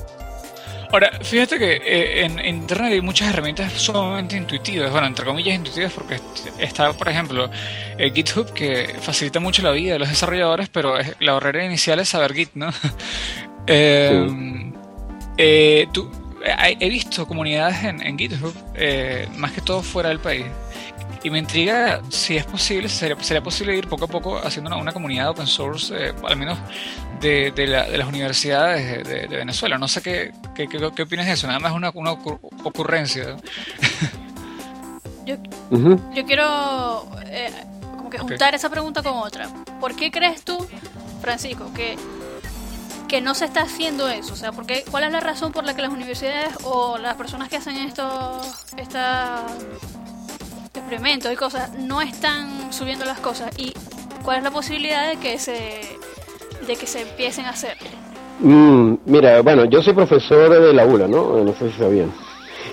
[0.90, 5.92] Ahora, fíjate que eh, en, Internet hay muchas herramientas sumamente intuitivas, bueno, entre comillas intuitivas,
[5.92, 6.18] porque
[6.58, 7.50] está, por ejemplo,
[7.98, 12.08] eh, GitHub, que facilita mucho la vida de los desarrolladores, pero la barrera inicial es
[12.08, 12.68] saber Git, ¿no?
[15.40, 16.10] Eh, tú,
[16.48, 18.54] he visto comunidades en, en GitHub,
[19.36, 20.46] más que todo fuera del país,
[21.22, 24.92] y me intriga si es posible, sería, sería posible ir poco a poco haciendo una,
[24.92, 26.58] comunidad open source, eh, al menos
[27.20, 29.78] de, de, las universidades de, Venezuela.
[29.78, 33.36] No sé qué, qué, qué, opinas de eso, nada más una, una ocurrencia.
[35.26, 35.36] yo,
[36.14, 37.52] yo quiero eh,
[37.96, 39.48] como que juntar esa pregunta con otra.
[39.80, 40.66] ¿Por qué crees tú,
[41.20, 41.96] Francisco, que
[43.08, 44.34] que no se está haciendo eso?
[44.34, 47.48] O sea, porque, ¿cuál es la razón por la que las universidades o las personas
[47.48, 48.40] que hacen esto,
[48.76, 49.46] esta
[50.78, 53.74] experimentos y cosas no están subiendo las cosas y
[54.22, 55.80] cuál es la posibilidad de que se
[56.66, 57.76] de que se empiecen a hacer
[58.40, 62.12] mm, mira bueno yo soy profesor de la ULA no no sé si sabían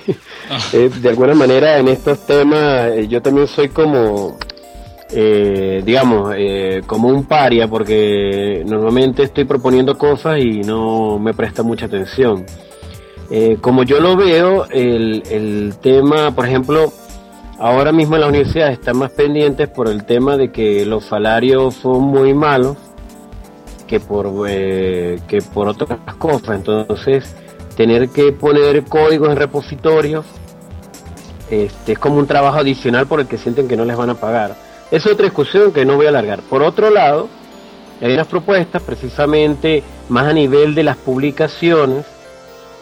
[0.49, 0.59] ah.
[0.73, 4.37] eh, de alguna manera en estos temas eh, yo también soy como
[5.11, 6.33] eh, digamos
[6.85, 12.45] como un paria porque normalmente estoy proponiendo cosas y no me presta mucha atención
[13.61, 16.91] como yo lo veo el, tema por ejemplo
[17.57, 22.01] Ahora mismo las universidades están más pendientes por el tema de que los salarios son
[22.01, 22.75] muy malos
[23.87, 26.55] que por, eh, que por otras cosas.
[26.55, 27.35] Entonces,
[27.77, 30.25] tener que poner códigos en repositorios
[31.49, 34.15] este, es como un trabajo adicional por el que sienten que no les van a
[34.15, 34.55] pagar.
[34.91, 36.41] Es otra discusión que no voy a alargar.
[36.41, 37.27] Por otro lado,
[38.01, 42.05] hay unas propuestas precisamente más a nivel de las publicaciones.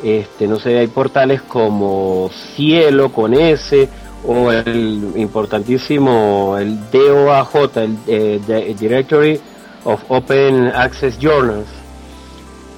[0.03, 3.87] Este, no sé, hay portales como Cielo con S
[4.25, 9.39] o el importantísimo el DOAJ, el, eh, Directory
[9.85, 11.67] of Open Access Journals,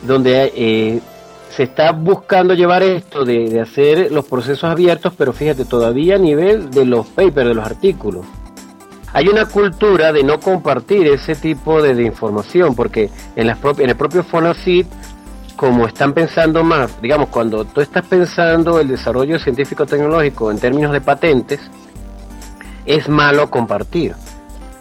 [0.04, 1.00] donde eh,
[1.50, 6.70] se está buscando llevar esto de, hacer los procesos abiertos, pero fíjate, todavía a nivel
[6.70, 8.26] de los papers, de los artículos.
[9.16, 13.96] Hay una cultura de no compartir ese tipo de, información, porque en, las en el
[13.96, 14.88] propio Fonacit
[15.56, 21.00] como están pensando más, digamos, cuando tú estás pensando el desarrollo científico-tecnológico en términos de
[21.00, 21.62] patentes,
[22.86, 24.16] es malo compartir.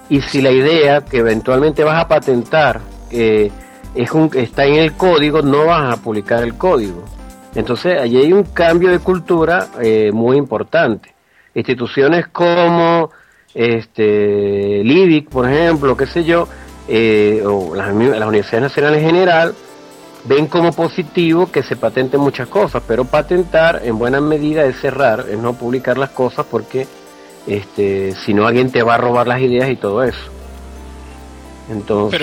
[0.08, 2.80] Y si la idea que eventualmente vas a patentar
[3.12, 3.52] eh,
[3.94, 7.04] es un, está en el código, no vas a publicar el código.
[7.54, 11.14] Entonces, allí hay un cambio de cultura eh, muy importante.
[11.54, 13.12] Instituciones como
[13.54, 16.48] este, LIDIC, por ejemplo, qué sé yo,
[16.88, 19.54] eh, o las, las universidades nacionales en general,
[20.24, 25.26] ven como positivo que se patenten muchas cosas, pero patentar en buena medida es cerrar,
[25.30, 26.86] es no publicar las cosas porque
[27.46, 30.30] este, si no alguien te va a robar las ideas y todo eso.
[31.70, 32.20] Entonces,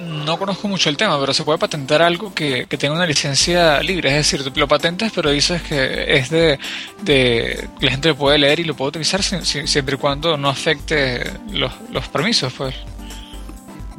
[0.00, 4.10] no conozco mucho el tema, pero se puede patentar algo que, tenga una licencia libre,
[4.10, 6.58] es decir, lo patentas, pero dices que es de,
[7.02, 11.24] de la gente lo puede leer y lo puede utilizar siempre y cuando no afecte
[11.52, 12.74] los, los permisos, pues.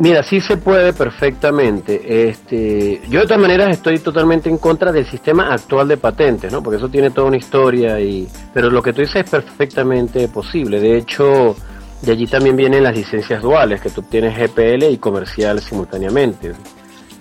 [0.01, 2.29] Mira, sí se puede perfectamente.
[2.29, 6.63] Este, yo de todas maneras estoy totalmente en contra del sistema actual de patentes, ¿no?
[6.63, 10.79] Porque eso tiene toda una historia y, pero lo que tú dices es perfectamente posible.
[10.79, 11.55] De hecho,
[12.01, 16.53] de allí también vienen las licencias duales, que tú tienes GPL y comercial simultáneamente.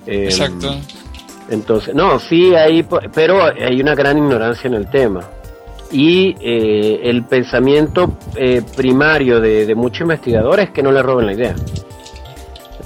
[0.06, 0.74] Em, Exacto.
[1.50, 5.28] Entonces, no, sí hay, pero hay una gran ignorancia en el tema.
[5.90, 11.26] Y eh, el pensamiento eh, primario de, de muchos investigadores es que no le roben
[11.26, 11.54] la idea.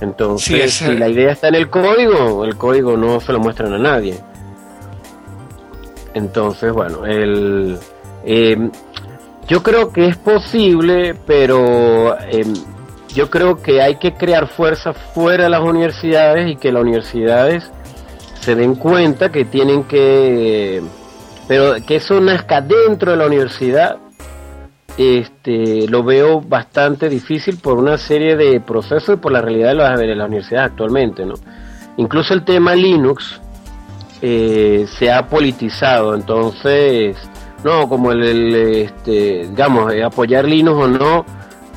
[0.01, 3.79] Entonces, si la idea está en el código, el código no se lo muestran a
[3.79, 4.19] nadie.
[6.15, 7.79] Entonces, bueno, el,
[8.25, 8.71] em,
[9.47, 12.55] yo creo que es posible, pero em,
[13.15, 17.71] yo creo que hay que crear fuerza fuera de las universidades y que las universidades
[18.41, 20.83] se den cuenta que tienen que,
[21.49, 23.99] pero que eso nazca dentro de la universidad
[24.97, 30.15] este, lo veo bastante difícil por una serie de procesos y por la realidad de
[30.15, 31.35] las, universidades actualmente, ¿no?
[31.97, 33.41] Incluso el tema Linux,
[34.23, 36.15] eh, se ha politizado.
[36.15, 37.17] Entonces,
[37.65, 41.27] no, como el, este, digamos, eh, apoyar Linux o no,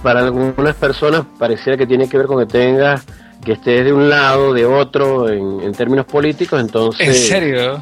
[0.03, 3.05] para algunas personas pareciera que tiene que ver con que tengas
[3.43, 7.07] que estés de un lado, de otro, en, términos políticos, entonces...
[7.07, 7.81] ¿En serio?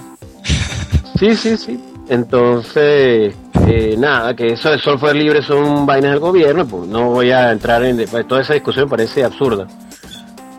[1.17, 1.83] Sí, sí, sí.
[2.07, 3.33] Entonces,
[3.67, 7.51] eh, nada, que eso de software libre son vainas del gobierno, pues no voy a
[7.51, 8.05] entrar en...
[8.27, 9.67] Toda esa discusión parece absurda.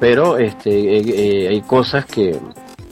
[0.01, 2.37] Pero este, eh, hay cosas que,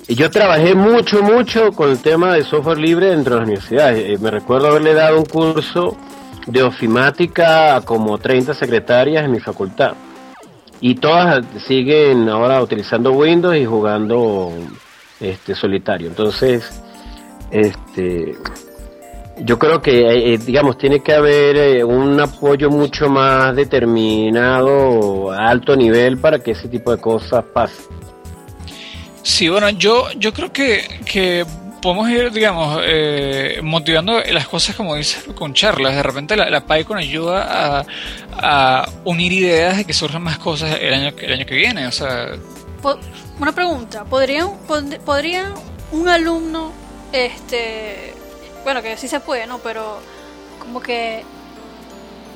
[0.09, 4.05] yo trabajé mucho, mucho con el tema de software libre dentro de las universidades.
[4.11, 5.96] Eh, me recuerdo haberle dado un curso
[6.46, 9.94] de ofimática a como 30 secretarias en mi facultad.
[10.80, 14.52] Y todas siguen ahora utilizando Windows y jugando
[15.20, 16.09] este solitario.
[16.09, 16.82] Entonces,
[17.50, 18.36] este
[19.38, 25.48] yo creo que eh, eh, digamos tiene que haber un apoyo mucho más determinado a
[25.48, 27.86] alto nivel para que ese tipo de cosas pasen.
[29.24, 31.46] Sí, bueno, yo, yo creo que, que
[31.80, 35.96] podemos ir, digamos, eh, motivando las cosas como dices con charlas.
[35.96, 37.86] De repente la, la PyCon ayuda a,
[38.36, 41.86] a, unir ideas y que surjan más cosas el año, el año que viene.
[41.86, 42.32] O sea,
[43.40, 44.46] una pregunta, ¿podría,
[45.06, 45.54] podría
[45.90, 46.72] un alumno,
[47.10, 48.12] este,
[48.62, 49.58] bueno, que sí se puede, ¿no?
[49.58, 50.00] Pero
[50.58, 51.24] como que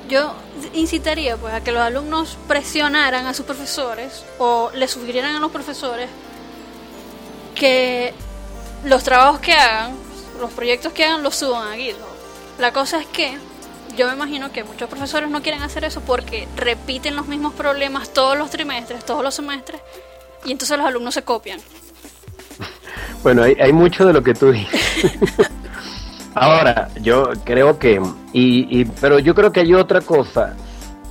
[0.08, 0.34] yo
[0.72, 5.50] incitaría pues a que los alumnos presionaran a sus profesores o le sugirieran a los
[5.52, 6.08] profesores
[7.58, 8.14] que
[8.84, 9.92] los trabajos que hagan,
[10.40, 11.98] los proyectos que hagan, los suban a GitHub.
[12.58, 13.36] La cosa es que
[13.96, 18.10] yo me imagino que muchos profesores no quieren hacer eso porque repiten los mismos problemas
[18.10, 19.80] todos los trimestres, todos los semestres,
[20.44, 21.60] y entonces los alumnos se copian.
[23.22, 24.80] Bueno, hay, hay mucho de lo que tú dices.
[26.34, 28.00] Ahora, yo creo que,
[28.32, 30.54] y, y, pero yo creo que hay otra cosa.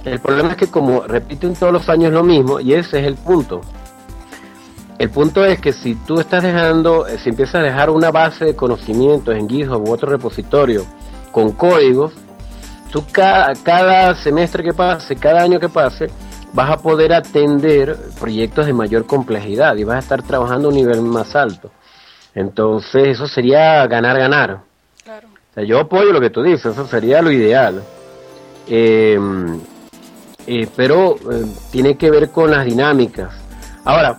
[0.06, 3.16] El problema es que como repiten todos los años lo mismo, y ese es el
[3.16, 3.60] punto.
[5.00, 8.46] El punto es que si tú estás dejando, eh, si empiezas a dejar una base
[8.46, 10.86] de conocimientos en GitHub u otro repositorio
[11.32, 12.14] con códigos,
[12.92, 16.08] tú cada, cada semestre que pase, cada año que pase,
[16.52, 20.78] vas a poder atender proyectos de mayor complejidad y vas a estar trabajando a un
[20.78, 21.70] nivel más alto.
[22.34, 24.62] Entonces eso sería ganar, ganar.
[25.04, 25.28] Claro.
[25.64, 27.84] yo apoyo lo que tú dices, eso sería lo ideal.
[28.68, 29.18] Eh,
[30.48, 31.16] eh, pero
[31.72, 33.34] tiene que ver con las dinámicas.
[33.84, 34.18] Ahora,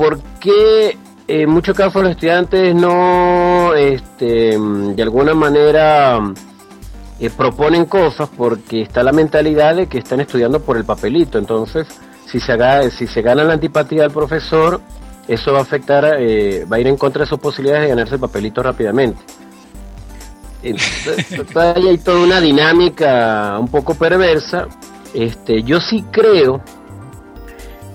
[0.00, 0.96] ¿por qué
[1.28, 6.18] en muchos casos los estudiantes no, este, de alguna manera,
[7.20, 11.36] eh, proponen cosas porque está la mentalidad de que están estudiando por el papelito?
[11.36, 11.86] Entonces,
[12.24, 14.80] si se, haga, si se gana la antipatía del profesor,
[15.28, 18.14] eso va a afectar, eh, va a ir en contra de sus posibilidades de ganarse
[18.14, 19.20] el papelito rápidamente.
[20.62, 24.66] Entonces, hay toda una dinámica un poco perversa.
[25.12, 26.62] Este, yo sí creo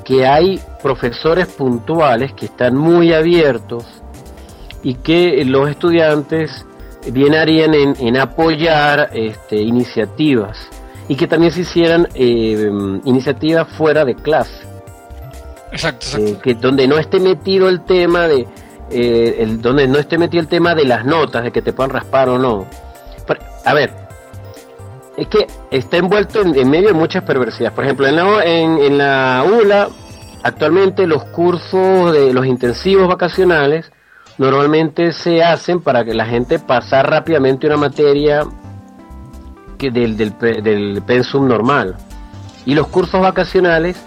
[0.06, 3.86] que hay profesores puntuales que están muy abiertos
[4.84, 6.66] y que los estudiantes
[7.12, 10.70] bien harían en, apoyar este, iniciativas
[11.08, 12.70] y que también se hicieran eh,
[13.04, 14.64] iniciativas fuera de clase.
[15.72, 16.28] Exacto, exacto.
[16.28, 18.48] Eh, que donde no esté metido el tema de
[18.92, 21.90] eh, el, donde no esté metido el tema de las notas, de que te puedan
[21.90, 22.68] raspar o no.
[23.66, 24.05] a ver,
[25.18, 27.74] es que está envuelto en, medio de muchas perversidades.
[27.74, 29.90] Por ejemplo, en la, en, la ULA
[30.46, 33.92] Actualmente los cursos de los intensivos vacacionales
[34.38, 38.44] normalmente se hacen para que la gente pasar rápidamente una materia
[39.80, 41.96] que del, del, pensum normal.
[42.64, 44.00] Y los cursos vacacionales,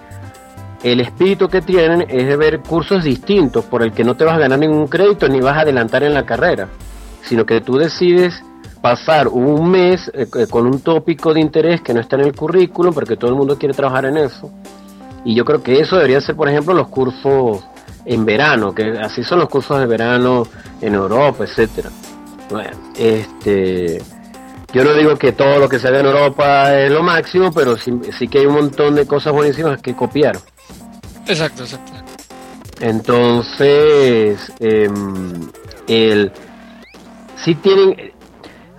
[0.85, 4.35] el espíritu que tienen es de ver cursos distintos por el que no te vas
[4.35, 6.69] a ganar ningún crédito ni vas a adelantar en la carrera,
[7.23, 8.45] sino que tú decides
[8.81, 12.95] pasar un mes eh, con un tópico de interés que no está en el currículum
[12.95, 14.51] porque todo el mundo quiere trabajar en eso
[15.25, 17.63] y yo creo que eso debería ser, por ejemplo, los cursos
[18.05, 20.47] en verano, que así son los cursos de verano
[20.81, 21.91] en Europa, etcétera.
[22.51, 24.01] Bueno, este,
[24.73, 27.77] yo no digo que todo lo que se ve en Europa es lo máximo, pero
[27.77, 30.39] sí, sí que hay un montón de cosas buenísimas que copiar.
[31.27, 31.93] Exacto, exacto.
[32.81, 34.89] Entonces, eh,
[35.89, 36.33] el,
[37.45, 38.13] sí tienen,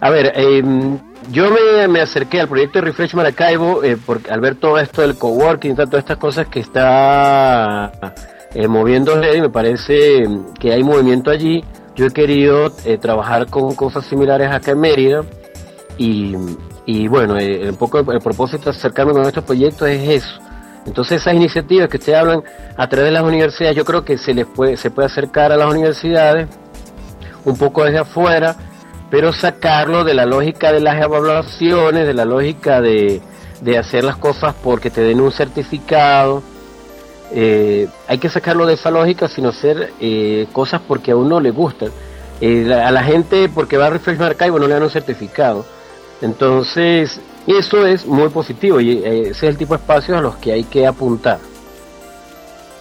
[0.02, 0.64] a ver, eh,
[1.32, 1.50] yo
[1.90, 5.76] me, acerqué al proyecto de Refresh Maracaibo eh, porque al ver todo esto del coworking,
[5.76, 7.92] todas estas cosas que está
[8.56, 10.24] eh, moviendo me parece
[10.60, 11.64] que hay movimiento allí.
[11.96, 15.22] Yo he querido eh, trabajar con cosas similares acá en Mérida
[15.98, 16.34] y,
[16.86, 20.40] y bueno, eh, un poco el, propósito de acercarme con estos proyectos es eso.
[20.88, 22.42] Entonces esas iniciativas que ustedes hablan
[22.76, 25.58] a través de las universidades, yo creo que se les puede, se puede acercar a
[25.58, 26.48] las universidades
[27.46, 28.56] un poco desde afuera
[29.10, 33.22] pero sacarlo de la lógica de las evaluaciones, de la lógica de,
[33.78, 36.44] hacer las cosas porque te den un certificado,
[37.32, 41.52] eh, hay que sacarlo de esa lógica, sino hacer eh, cosas porque a uno le
[41.52, 41.92] gustan.
[42.42, 45.66] Eh, a la gente, porque va a Refresh Archive, no le dan un certificado.
[46.22, 50.54] Entonces, eso es muy positivo y ese es el tipo de espacios a los que
[50.54, 51.40] hay que apuntar.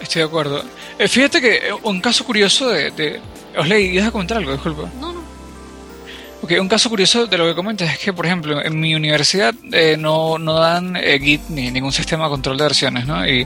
[0.01, 0.63] Estoy de acuerdo.
[0.99, 2.91] fíjate que un caso curioso de...
[2.93, 3.21] de...
[3.57, 4.53] Osley, ¿ibas a comentar algo?
[4.53, 4.89] Disculpa.
[5.01, 5.18] No, no.
[6.41, 9.55] Ok, un caso curioso de lo que comentas es que, por ejemplo, en mi universidad
[9.73, 13.27] eh, no, no dan eh, Git ni ningún sistema de control de versiones, ¿no?
[13.27, 13.45] Y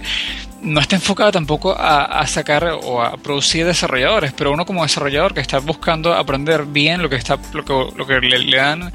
[0.60, 5.40] no está enfocado tampoco a, sacar o a producir desarrolladores, pero uno como desarrollador que
[5.40, 8.92] está buscando aprender bien lo que está lo que, lo que le, dan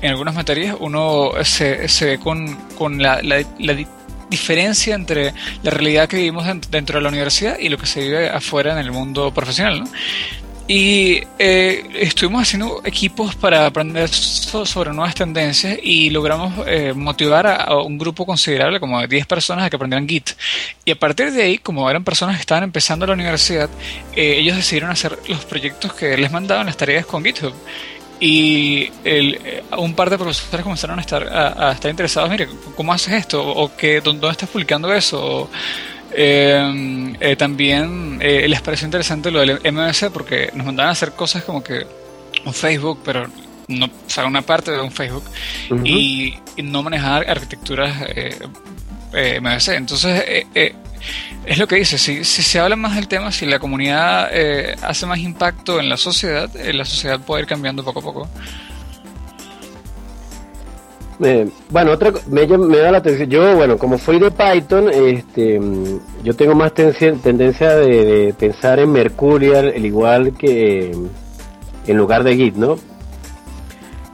[0.00, 3.44] en algunas materias, uno se, se ve con, con la, la,
[4.30, 8.30] diferencia entre la realidad que vivimos dentro de la universidad y lo que se vive
[8.30, 9.86] afuera en el mundo profesional, ¿no?
[10.66, 17.76] Y eh, estuvimos haciendo equipos para aprender sobre nuevas tendencias y logramos eh, motivar a,
[17.82, 20.30] un grupo considerable, como de 10 personas, a que aprendieran Git.
[20.86, 23.68] Y a partir de ahí, como eran personas que estaban empezando la universidad,
[24.16, 27.52] eh, ellos decidieron hacer los proyectos que les mandaban las tareas con GitHub.
[28.18, 29.38] Y el,
[29.76, 33.46] un par de profesores comenzaron a estar, a, estar interesados, mire, ¿cómo haces esto?
[33.46, 35.50] ¿O que, dónde estás publicando eso?
[36.16, 41.12] Eh, eh, también eh, les pareció interesante lo del MVC porque nos mandaban a hacer
[41.12, 41.86] cosas como que
[42.44, 43.26] un Facebook, pero
[43.68, 45.24] no, o una parte de un Facebook
[45.84, 49.68] y, no manejar arquitecturas eh, MVC.
[49.76, 50.22] Entonces,
[51.46, 54.30] es lo que dice, si, si se habla más del tema, si la comunidad
[54.82, 58.28] hace más impacto en la sociedad, la sociedad puede ir cambiando poco a poco
[61.70, 63.30] bueno, otra me, me, da la atención.
[63.30, 65.60] Yo, bueno, como soy de Python, este,
[66.22, 70.92] yo tengo más tendencia de, pensar en Mercurial, el igual que
[71.86, 72.76] en lugar de Git, ¿no?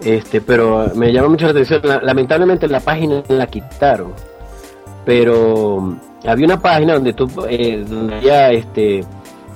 [0.02, 1.82] Este, pero me llama mucho la atención.
[2.02, 4.12] Lamentablemente la página la quitaron,
[5.04, 9.04] pero había una página donde tú, eh, donde había este,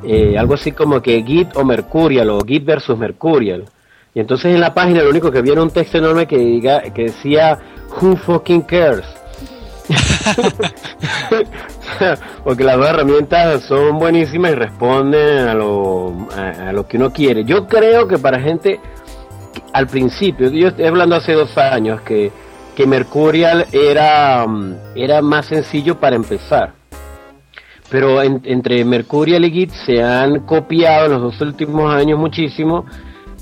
[0.02, 3.64] eh, algo así como que Git o Mercurial o Git versus Mercurial
[4.14, 6.82] y entonces en la página lo único que había era un texto enorme que, diga,
[6.82, 7.58] que decía
[8.00, 9.04] Who fucking cares?
[12.44, 17.44] Porque las dos herramientas son buenísimas y responden a lo, a, lo que uno quiere.
[17.44, 18.78] Yo creo que para gente,
[19.72, 22.30] al principio, yo estoy hablando hace dos años, que,
[22.74, 26.74] que Mercurial era, mm, era más sencillo para empezar.
[27.90, 32.84] Pero entre Mercurial y Git se han copiado en los dos últimos años muchísimo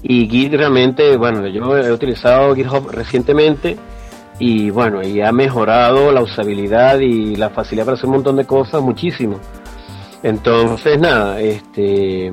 [0.02, 3.76] y Git realmente, bueno, yo he utilizado GitHub recientemente
[4.38, 8.44] y bueno, y ha mejorado la usabilidad y la facilidad para hacer un montón de
[8.44, 9.38] cosas muchísimo.
[10.22, 12.32] Entonces, nada, este...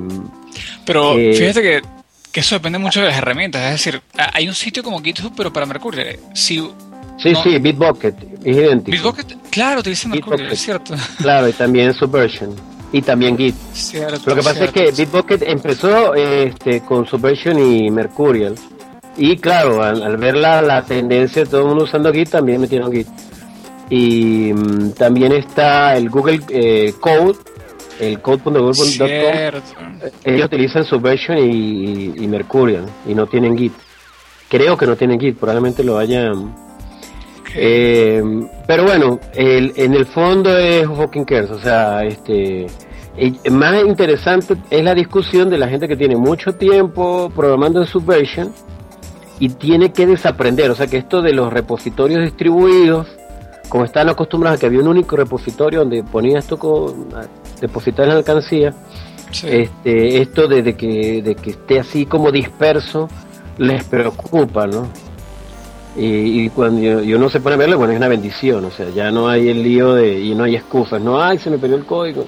[0.84, 1.82] Pero eh, fíjate que,
[2.32, 4.02] que, eso depende mucho de las herramientas, es decir,
[4.32, 6.18] hay un sitio como GitHub, pero para Mercury.
[6.34, 6.56] Si,
[7.18, 8.96] sí, sí, Bitbucket, es idéntico.
[8.96, 10.94] Bitbucket, claro, utiliza Mercury, es cierto.
[11.18, 13.54] Claro, y también Subversion y también Git.
[14.26, 18.54] Lo que pasa es que Bitbucket empezó este, con Subversion y Mercurial.
[19.16, 23.06] Y claro, al, ver la, tendencia de todo el mundo usando Git, también metieron Git.
[23.90, 27.38] Y mm, también está el Google eh, Code,
[28.00, 29.60] el code.google.com.
[30.24, 33.72] Ellos utilizan Subversion y, y, Mercurial y no tienen Git.
[34.48, 36.69] Creo que no tienen Git, probablemente lo hayan
[37.54, 38.22] eh,
[38.66, 42.66] pero bueno, el, en el fondo es fucking cares, o sea, este
[43.50, 48.52] más interesante es la discusión de la gente que tiene mucho tiempo programando en Subversion
[49.38, 53.08] y tiene que desaprender, o sea que esto de los repositorios distribuidos,
[53.68, 57.08] como están acostumbrados a que había un único repositorio donde ponía esto con
[57.60, 58.74] depositar en alcancía,
[59.44, 63.08] este, esto de, que, de que esté así como disperso
[63.58, 64.88] les preocupa, ¿no?
[65.96, 69.10] Y, cuando y uno se pone a verlo, bueno, es una bendición, o sea, ya
[69.10, 71.84] no hay el lío de, y no hay excusas, no, ay, se me perdió el
[71.84, 72.26] código.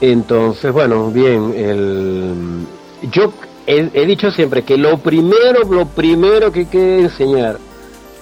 [0.00, 2.64] Entonces, bueno, bien, el,
[3.10, 3.32] yo
[3.66, 7.58] he, dicho siempre que lo primero, lo primero que hay que enseñar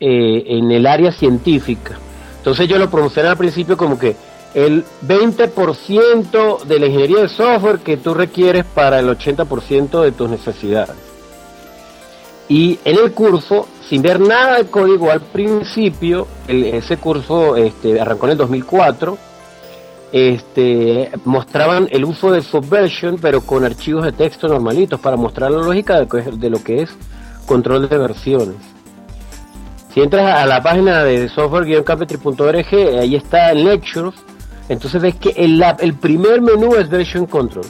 [0.00, 1.98] eh, en el área científica.
[2.38, 4.16] Entonces yo lo promocioné al principio como que
[4.54, 10.30] el 20% de la ingeniería de software que tú requieres para el 80% de tus
[10.30, 10.96] necesidades.
[12.48, 18.24] Y en el curso, sin ver nada de código al principio, ese curso este, arrancó
[18.24, 19.18] en el 2004,
[20.12, 25.58] este, mostraban el uso de Subversion, pero con archivos de texto normalitos para mostrar la
[25.58, 26.90] lógica de, lo que es
[27.46, 28.56] control de versiones.
[29.92, 34.14] Si entras a la página de software-capetri.org, ahí está Lectures,
[34.68, 37.66] entonces ves que el, primer menú es Version Control.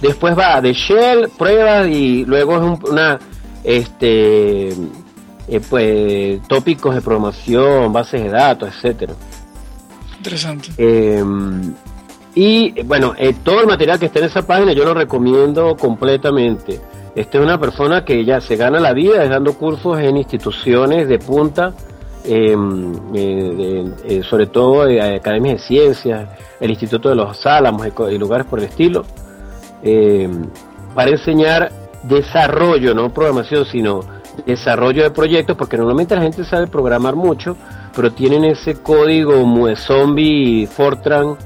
[0.00, 3.18] Después va de Shell, pruebas y luego es una
[3.62, 4.70] este
[5.48, 9.14] eh, pues tópicos de programación, bases de datos, etcétera.
[10.22, 10.68] Interesante.
[10.76, 11.74] Em,
[12.36, 16.80] y bueno, eh, todo el material que está en esa página yo lo recomiendo completamente.
[17.16, 21.18] Esta es una persona que ya se gana la vida dando cursos en instituciones de
[21.18, 21.74] punta,
[22.24, 26.28] em, eh, sobre todo academias de ciencias,
[26.60, 29.04] el Instituto de los Álamos y lugares por el estilo,
[29.82, 30.46] em,
[30.94, 31.72] para enseñar
[32.04, 34.02] desarrollo, no programación, sino
[34.46, 37.56] desarrollo de proyectos, porque normalmente la gente sabe programar mucho,
[37.94, 39.44] pero tienen ese código
[39.76, 41.36] zombie Fortran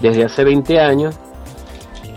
[0.00, 1.18] desde hace 20 años.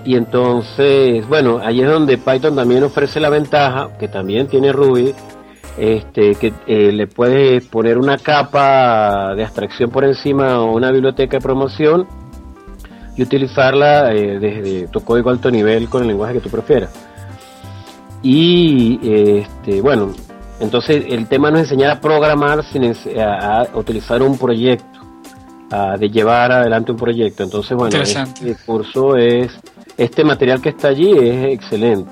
[0.03, 5.13] Y entonces, bueno, ahí es donde Python también ofrece la ventaja, que también tiene Ruby,
[5.77, 11.37] este, que eh, le puedes poner una capa de abstracción por encima o una biblioteca
[11.37, 12.07] de promoción
[13.17, 16.91] y utilizarla eh, desde tu código alto nivel con el lenguaje que tú prefieras.
[18.21, 20.11] Y este, bueno,
[20.59, 24.99] entonces el tema no es enseñar a programar, sino a, utilizar un proyecto,
[25.71, 27.43] a, de llevar adelante un proyecto.
[27.43, 29.51] Entonces, bueno, este curso es,
[29.97, 32.11] este material que está allí es excelente.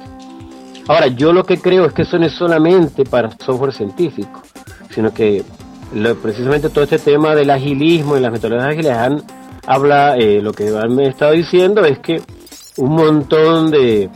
[0.87, 4.41] Ahora, yo lo que creo es que eso no es solamente para software científico,
[4.89, 5.43] sino que
[6.21, 9.23] precisamente todo este tema del agilismo y las metodologías ágiles han,
[9.65, 12.21] habla, eh, lo que me he estado diciendo es que
[12.77, 14.09] un montón de,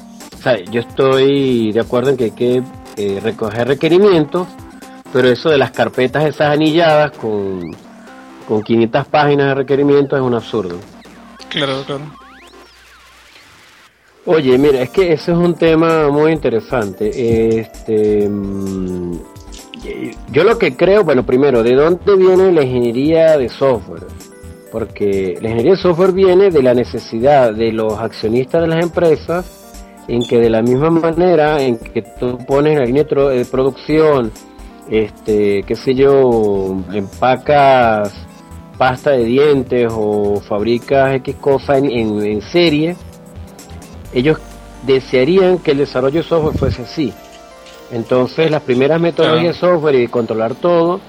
[0.71, 2.63] yo estoy de acuerdo en que hay que
[2.97, 4.47] eh, recoger requerimientos,
[5.13, 7.75] pero eso de las carpetas esas anilladas con,
[8.47, 10.79] con 500 páginas de requerimientos es un absurdo.
[11.49, 12.01] Claro, claro.
[14.25, 17.59] Oye, mira, es que ese es un tema muy interesante.
[17.59, 19.13] Este, mm,
[20.31, 24.03] yo lo que creo, bueno, primero, ¿de dónde viene la ingeniería de software?
[24.71, 29.66] Porque la ingeniería de software viene de la necesidad de los accionistas de las empresas
[30.07, 34.31] en que de la misma manera en que tú pones la línea de producción,
[34.89, 38.13] este, qué sé yo, empacas
[38.77, 42.95] pasta de dientes o fabricas X cosa en, serie,
[44.13, 44.39] ellos
[44.85, 47.13] desearían que el desarrollo de software fuese así.
[47.91, 50.99] Entonces las primeras metodologías de software y de controlar todo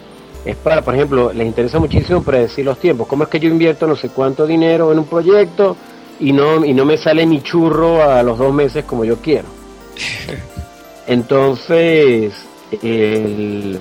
[0.44, 3.06] es para, por ejemplo, les interesa muchísimo predecir los tiempos.
[3.06, 5.76] ¿Cómo es que yo invierto no sé cuánto dinero en un proyecto?
[6.20, 9.48] Y no, y no me sale ni churro a los dos meses como yo quiero.
[11.06, 12.34] Entonces,
[12.82, 13.78] el,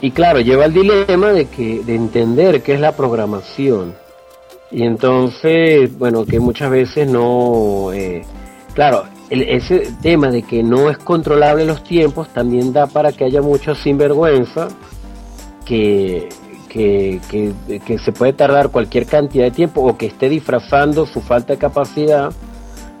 [0.00, 3.94] y claro, lleva el dilema de que de entender qué es la programación.
[4.70, 8.22] Y entonces, bueno, que muchas veces no, eh,
[8.74, 13.42] claro, ese tema de que no es controlable los tiempos también da para que haya
[13.42, 14.68] mucho sinvergüenza
[15.66, 16.28] que,
[16.72, 21.58] que, se puede tardar cualquier cantidad de tiempo o que esté disfrazando su falta de
[21.58, 22.32] capacidad,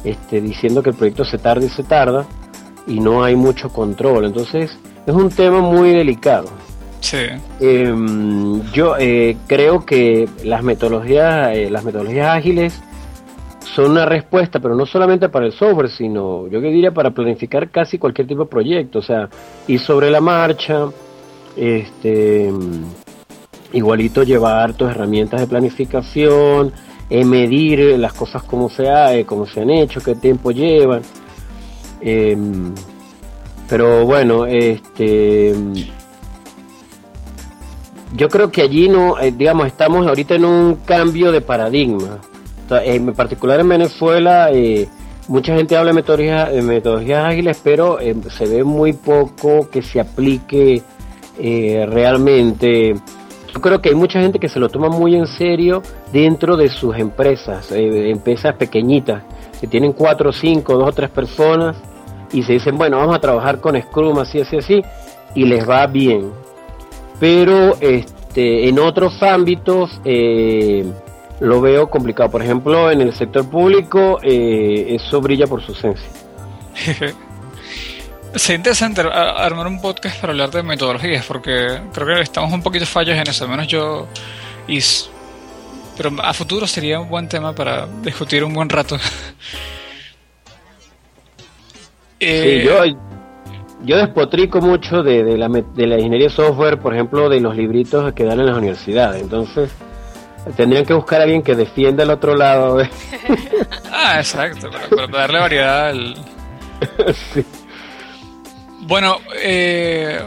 [0.04, 2.26] este, diciendo que el proyecto se tarda y se tarda
[2.86, 4.26] y no hay mucho control.
[4.26, 4.70] Entonces
[5.06, 6.48] es un tema muy delicado.
[7.00, 7.26] Sí.
[7.60, 12.80] Em, yo eh, creo que las metodologías, eh, las metodologías ágiles
[13.74, 17.70] son una respuesta, pero no solamente para el software, sino yo que diría para planificar
[17.70, 19.28] casi cualquier tipo de proyecto, o sea,
[19.66, 20.88] ir sobre la marcha,
[21.56, 22.52] este
[23.72, 26.72] igualito llevar tus herramientas de planificación,
[27.10, 31.02] eh, medir las cosas como se, ha, eh, como se han hecho, qué tiempo llevan.
[32.00, 32.74] Em,
[33.68, 35.54] pero bueno, este
[38.14, 42.18] yo creo que allí no, eh, digamos, estamos ahorita en un cambio de paradigma.
[42.70, 44.50] En particular en Venezuela,
[45.28, 47.98] mucha gente habla de metodologías, ágiles, pero
[48.30, 50.82] se ve muy poco que se aplique
[51.38, 52.94] realmente
[53.52, 55.82] yo creo que hay mucha gente que se lo toma muy en serio
[56.12, 59.22] dentro de sus empresas, eh, empresas pequeñitas,
[59.60, 61.76] que tienen cuatro, cinco, dos o tres personas
[62.32, 64.82] y se dicen, bueno, vamos a trabajar con Scrum, así, así, así,
[65.34, 66.32] y les va bien.
[67.20, 70.84] Pero este, en otros ámbitos eh,
[71.40, 72.30] lo veo complicado.
[72.30, 76.08] Por ejemplo, en el sector público, eh, eso brilla por su esencia.
[78.34, 82.86] Sería interesante armar un podcast para hablar de metodologías, porque creo que estamos un poquito
[82.86, 84.06] fallos en eso, al menos yo.
[84.66, 84.78] Y,
[85.96, 88.98] pero a futuro sería un buen tema para discutir un buen rato.
[88.98, 89.04] sí,
[92.20, 92.84] eh, yo,
[93.84, 98.14] yo despotrico mucho de, de, la, de la ingeniería software, por ejemplo, de los libritos
[98.14, 99.20] que dan en las universidades.
[99.20, 99.70] Entonces,
[100.56, 102.78] tendrían que buscar a alguien que defienda el otro lado.
[103.92, 106.14] ah, exacto, para, darle variedad al.
[107.34, 107.44] sí.
[108.92, 110.20] Bueno, eh,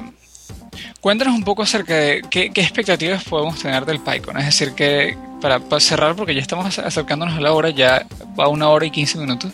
[0.99, 4.39] cuéntanos un poco acerca de qué, expectativas podemos tener del PyCon.
[4.39, 8.07] Es decir, que para, cerrar, porque ya estamos acercándonos a la hora, ya
[8.39, 9.51] va una hora y quince minutos.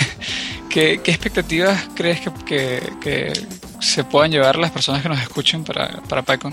[0.68, 3.32] ¿Qué, expectativas crees que,
[3.80, 6.52] se puedan llevar las personas que nos escuchen para, para PyCon?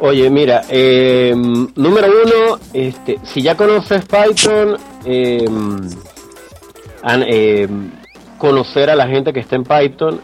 [0.00, 5.88] Oye, mira, em, número uno, este, si ya conoces Python, em,
[7.04, 7.90] em,
[8.38, 10.20] conocer a la gente que está en Python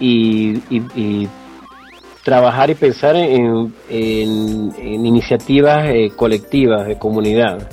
[0.00, 1.28] y,
[2.22, 7.68] trabajar y pensar en, iniciativas eh, colectivas de comunidad.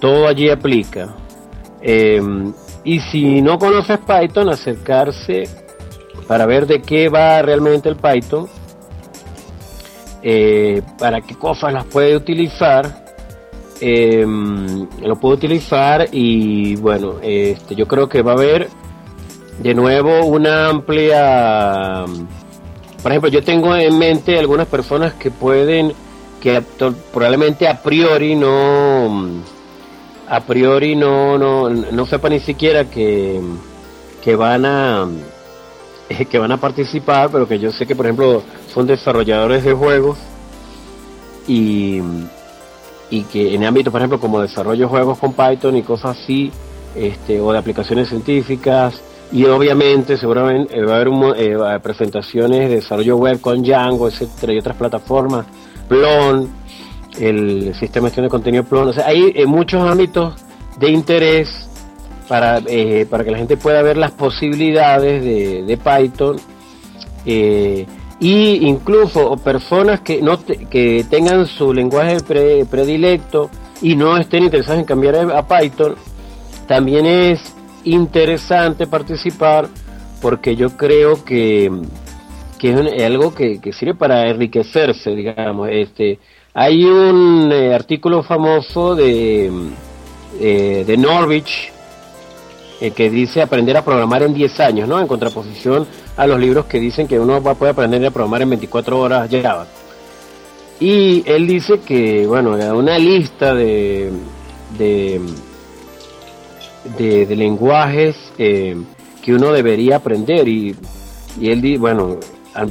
[0.00, 1.14] Todo allí aplica.
[2.84, 5.44] y si no conoces Python, acercarse
[6.26, 8.48] para ver de qué va realmente el Python
[10.28, 13.05] eh, para qué cosas las puede utilizar.
[13.80, 18.68] Em, lo puedo utilizar y bueno, este, yo creo que va a haber
[19.58, 22.04] de nuevo una amplia...
[23.02, 25.92] Por ejemplo, yo tengo en mente algunas personas que pueden,
[26.40, 26.60] que
[27.12, 29.42] probablemente a priori no,
[30.28, 33.40] a priori no, no, no sepan ni siquiera que,
[34.24, 35.06] que van a,
[36.30, 38.42] que van a participar, pero que yo sé que, por ejemplo,
[38.74, 40.18] son desarrolladores de juegos
[41.46, 42.00] y,
[43.10, 46.50] y que en ámbito, por ejemplo, como desarrollo de juegos con Python y cosas así,
[46.94, 49.00] este, o de aplicaciones científicas,
[49.32, 54.52] y obviamente seguramente eh, va a haber eh, presentaciones de desarrollo web con Django, etcétera,
[54.52, 55.46] y otras plataformas,
[55.88, 56.48] Plon,
[57.18, 60.34] el sistema de gestión de contenido Plon, o sea, hay eh, muchos ámbitos
[60.78, 61.68] de interés
[62.28, 62.60] para,
[63.08, 66.36] para que la gente pueda ver las posibilidades de, de Python
[68.18, 72.18] y incluso personas que no que tengan su lenguaje
[72.70, 73.50] predilecto
[73.82, 75.96] y no estén interesados en cambiar a Python,
[76.66, 77.54] también es
[77.84, 79.68] interesante participar
[80.20, 81.70] porque yo creo que,
[82.58, 85.68] que es algo que, sirve para enriquecerse, digamos.
[85.70, 86.18] Este,
[86.54, 89.50] hay un eh, artículo famoso de,
[90.40, 91.70] eh, de Norwich
[92.78, 95.00] eh, que dice aprender a programar en 10 años, ¿no?
[95.00, 98.42] En contraposición a los libros que dicen que uno va a poder aprender a programar
[98.42, 99.66] en 24 horas Java.
[100.78, 104.12] Y él dice que, bueno, una lista de,
[104.76, 105.20] de,
[107.34, 108.76] lenguajes eh,
[109.22, 110.46] que uno debería aprender.
[110.46, 110.76] Y,
[111.40, 112.18] y él dice, bueno,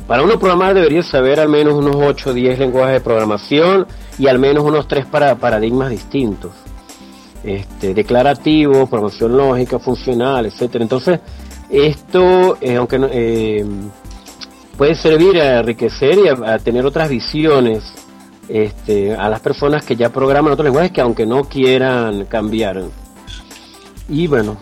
[0.06, 3.88] para uno programar debería saber al menos unos 8 o 10 lenguajes de programación
[4.20, 6.52] y al menos unos 3 para paradigmas distintos
[7.46, 10.84] este, declarativo, promoción lógica, funcional, etcétera.
[10.84, 11.20] Entonces,
[11.70, 13.66] esto, eh, aunque eh,
[14.76, 17.84] puede servir a enriquecer y a, tener otras visiones
[18.50, 22.82] este, a las personas que ya programan otros lenguajes que aunque no quieran cambiar.
[24.10, 24.58] Y bueno,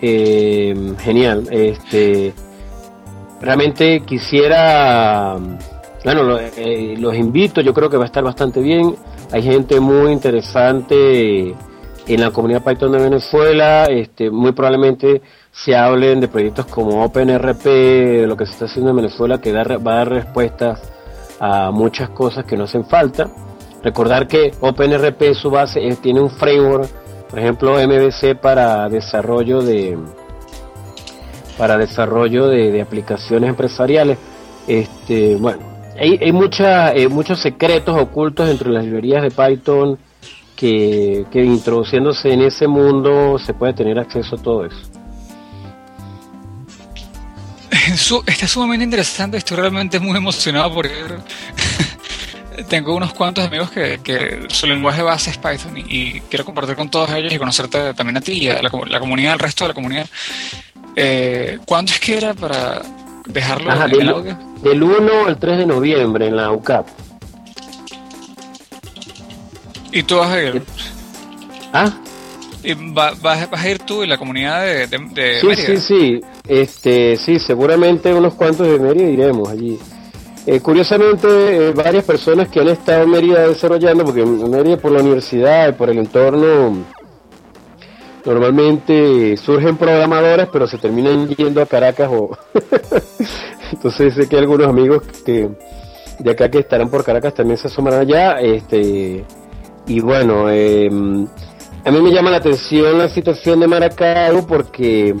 [0.00, 1.48] eh, genial.
[1.50, 2.32] Este,
[3.42, 5.36] realmente quisiera,
[6.02, 6.38] bueno,
[6.98, 8.96] los invito, yo creo que va a estar bastante bien.
[9.32, 11.54] Hay gente muy interesante
[12.06, 17.64] en la comunidad Python de Venezuela, este, muy probablemente se hablen de proyectos como OpenRP,
[17.64, 20.80] de lo que se está haciendo en Venezuela, que va a dar respuestas
[21.40, 23.28] a muchas cosas que no hacen falta.
[23.82, 26.88] Recordar que OpenRP, su base, tiene un framework,
[27.28, 29.98] por ejemplo, MVC para desarrollo de
[31.58, 34.18] para desarrollo de, aplicaciones empresariales.
[34.66, 35.62] Este, bueno,
[35.98, 39.98] hay, hay eh, muchos secretos ocultos entre las librerías de Python
[40.56, 44.76] que, introduciéndose en ese mundo se puede tener acceso a todo eso.
[48.26, 50.88] Está sumamente interesante, estoy realmente muy emocionado por
[52.68, 57.10] Tengo unos cuantos amigos que, su lenguaje base es Python y, quiero compartir con todos
[57.10, 60.06] ellos y conocerte también a ti y a la, comunidad, al resto de la comunidad.
[60.96, 62.80] Eh, ¿Cuándo es que era para
[63.26, 64.38] dejarlo en el audio?
[64.62, 66.88] Del 1 al 3 de noviembre en la UCAP.
[69.92, 70.62] ¿Y tú vas a ir?
[71.72, 71.92] ¿Ah?
[72.62, 77.38] ¿Y vas, a ir tú y la comunidad de, de, sí, Sí, sí, este, sí,
[77.38, 79.78] seguramente unos cuantos de Mérida iremos allí.
[80.46, 84.92] Eh, curiosamente, eh, varias personas que han estado en Mérida desarrollando, porque en Mérida por
[84.92, 86.84] la universidad y por el entorno
[88.24, 92.36] normalmente surgen programadores, pero se terminan yendo a Caracas o...
[93.72, 95.48] Entonces sé que algunos amigos que
[96.18, 98.40] de acá que estarán por Caracas también se asomarán allá.
[98.40, 99.24] Este,
[99.86, 101.26] y bueno, em,
[101.84, 105.14] a mí me llama la atención la situación de Maracaibo porque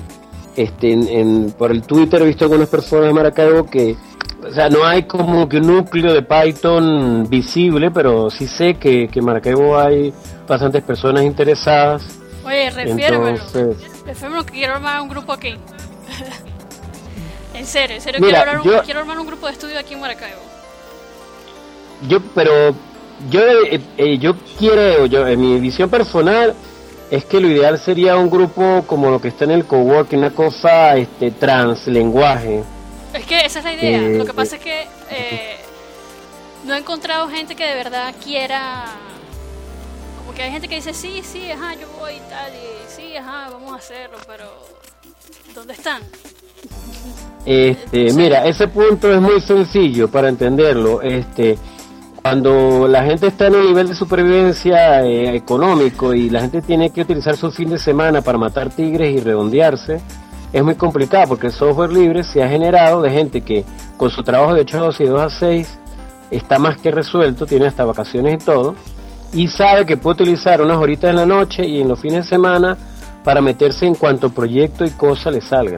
[0.56, 3.96] este, en, por el Twitter he visto algunas personas de Maracaibo que,
[4.44, 9.06] o sea, no hay como que un núcleo de Python visible, pero sí sé que,
[9.08, 10.12] que en Maracaibo hay
[10.48, 12.02] bastantes personas interesadas.
[12.44, 13.38] Oye, refiérmelo.
[14.04, 15.54] Refiérmelo que quiero armar un grupo aquí.
[17.54, 20.00] en serio, en serio quiero, armar un, quiero armar un grupo de estudio aquí en
[20.00, 20.40] Maracaibo.
[22.08, 22.74] Yo, pero
[23.30, 26.54] yo, eh, eh, yo quiero, yo, en mi visión personal,
[27.10, 30.30] es que lo ideal sería un grupo como lo que está en el coworking, una
[30.30, 32.62] cosa este, translenguaje.
[33.14, 34.18] Es que esa es la idea.
[34.18, 35.56] lo que pasa es que eh,
[36.64, 38.86] no he encontrado gente que de verdad quiera.
[40.18, 43.16] Como que hay gente que dice, sí, sí, ajá, yo voy y tal, y sí,
[43.16, 44.44] ajá, vamos a hacerlo, pero
[45.54, 46.02] ¿dónde están?
[47.46, 51.00] Este, mira, ese punto es muy sencillo para entenderlo.
[51.00, 51.56] Este,
[52.28, 56.90] cuando la gente está en un nivel de supervivencia eh, económico y la gente tiene
[56.90, 60.00] que utilizar su fin de semana para matar tigres y redondearse,
[60.52, 63.64] es muy complicado porque el software libre se ha generado de gente que
[63.96, 65.78] con su trabajo de 8 a 2 y 2 a 6
[66.32, 68.74] está más que resuelto, tiene hasta vacaciones y todo,
[69.32, 72.28] y sabe que puede utilizar unas horitas en la noche y en los fines de
[72.28, 72.76] semana
[73.22, 75.76] para meterse en cuanto proyecto y cosa le salga.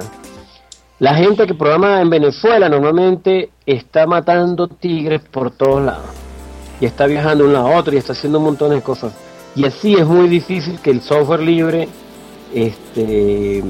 [0.99, 6.28] La gente que programa en Venezuela normalmente está matando tigres por todos lados
[6.81, 9.13] y está viajando de un a otro y está haciendo montón de cosas.
[9.55, 11.89] Y así es muy difícil que el software libre
[12.55, 13.63] este,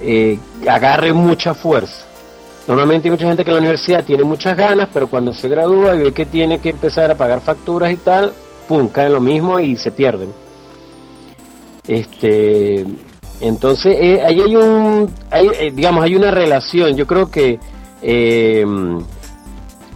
[0.00, 0.38] eh,
[0.68, 2.04] agarre mucha fuerza.
[2.66, 5.94] Normalmente hay mucha gente que en la universidad tiene muchas ganas, pero cuando se gradúa
[5.94, 8.32] y ve que tiene que empezar a pagar facturas y tal,
[8.66, 10.32] pum, cae lo mismo y se pierden.
[11.86, 12.84] Este,
[13.40, 16.96] entonces, eh, ahí hay un, eh, digamos, hay una relación.
[16.96, 17.60] Yo creo que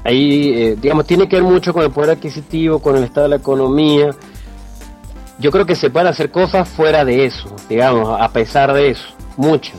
[0.04, 3.30] ahí, eh, digamos, tiene que ver mucho con el poder adquisitivo, con el estado de
[3.30, 4.10] la economía.
[5.38, 9.08] Yo creo que se pueden hacer cosas fuera de eso, digamos, a pesar de eso,
[9.36, 9.78] muchas.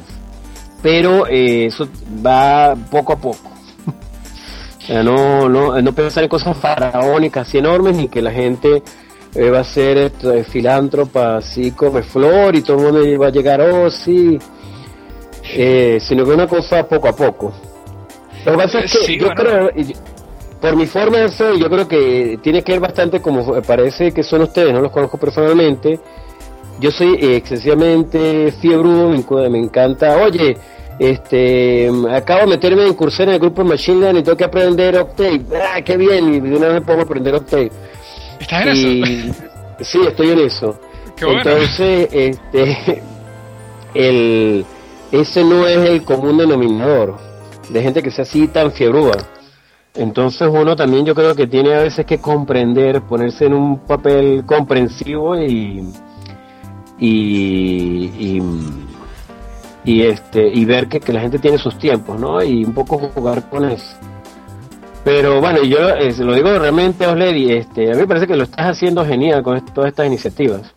[0.81, 1.87] Pero eh, eso
[2.25, 3.51] va poco a poco.
[4.89, 8.81] no, no, no pensar en cosas faraónicas y enormes, ni que la gente
[9.35, 13.31] eh, va a ser esto, filántropa, así come flor y todo el mundo va a
[13.31, 14.39] llegar, oh sí,
[15.43, 17.53] sino que una cosa poco a poco.
[18.45, 19.69] Lo que pasa es que yo creo,
[20.61, 24.21] por mi forma de ser, yo creo que tiene que ver bastante como parece que
[24.21, 25.99] son ustedes, no los conozco personalmente.
[26.79, 29.09] Yo soy excesivamente fiebrudo,
[29.49, 30.17] me, encanta.
[30.17, 30.55] Oye,
[30.99, 34.97] este, acabo de meterme en curso en el grupo Machine Learning y tengo que aprender
[34.97, 35.41] Octave.
[35.55, 36.33] ¡Ah, qué bien!
[36.33, 37.71] Y de una vez puedo aprender Octave.
[38.39, 39.33] ¿Estás en eso?
[39.81, 40.79] Sí, estoy en eso.
[41.19, 43.01] Entonces, este,
[43.95, 44.63] el,
[45.11, 47.17] ese no es el común denominador
[47.67, 49.17] de gente que sea así tan fiebruda.
[49.93, 54.45] Entonces uno también yo creo que tiene a veces que comprender, ponerse en un papel
[54.45, 55.83] comprensivo y
[57.01, 58.41] y,
[60.03, 62.43] este y ver que, la gente tiene sus tiempos, ¿no?
[62.43, 63.95] Y un poco jugar con eso.
[65.03, 65.79] Pero bueno, yo
[66.11, 69.41] se lo digo realmente, Osledi, este, a mí me parece que lo estás haciendo genial
[69.41, 70.75] con todas estas iniciativas.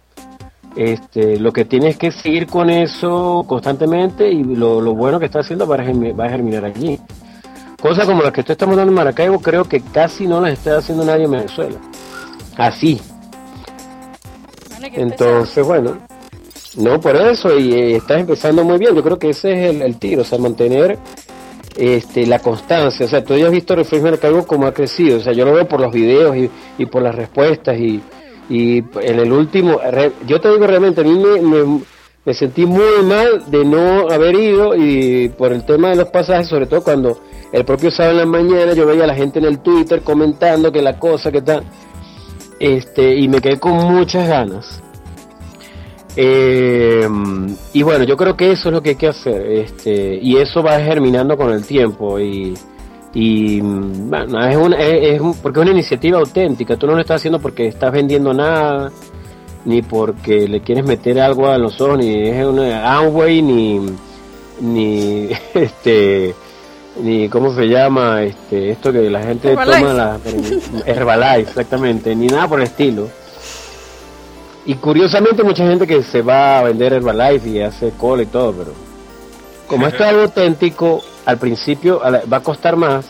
[0.76, 5.44] Este, lo que tienes que seguir con eso constantemente y lo, lo bueno que estás
[5.44, 6.98] haciendo va a germinar allí.
[7.85, 10.78] Cosas como las que tú estás dando en Maracaibo, creo que casi no las está
[10.78, 11.79] haciendo nadie en Venezuela.
[12.57, 12.99] Así.
[14.80, 15.99] Entonces, bueno,
[16.79, 18.95] no por eso, y eh, estás empezando muy bien.
[18.95, 20.99] Yo creo que ese es el, tiro, o sea, mantener
[21.76, 23.04] este, la constancia.
[23.04, 25.18] O sea, tú ya has visto Reflex Maracaibo como ha crecido.
[25.18, 26.34] O sea, yo lo veo por los videos
[26.79, 27.79] y, por las respuestas.
[27.79, 28.03] Y,
[28.49, 29.79] y en el último,
[30.26, 31.83] yo te digo realmente, a mí me,
[32.25, 36.49] me sentí muy mal de no haber ido y por el tema de los pasajes,
[36.49, 37.21] sobre todo cuando
[37.55, 40.72] el propio sábado en la mañana yo veía a la gente en el Twitter comentando
[40.72, 41.63] que la cosa, que tal.
[42.59, 44.83] Este, y me quedé con muchas ganas.
[46.17, 47.09] Eh,
[47.72, 49.47] y bueno, yo creo que eso es lo que hay que hacer.
[49.47, 52.18] Este, y eso va germinando con el tiempo.
[52.18, 52.55] Y,
[53.13, 56.76] y bueno, es, una, es, porque es una iniciativa auténtica.
[56.76, 58.91] Tú no lo estás haciendo porque estás vendiendo nada,
[59.64, 63.81] ni porque le quieres meter algo a los ojos, ni es una Amway, ni,
[64.61, 66.35] ni este
[66.96, 70.18] ni cómo se llama este esto que la gente toma la
[70.87, 73.08] Herbalife exactamente ni nada por el estilo.
[74.66, 78.53] Y curiosamente mucha gente que se va a vender Herbalife y hace cola y todo
[78.53, 78.72] pero
[79.66, 83.07] como esto es algo auténtico al principio va a costar más.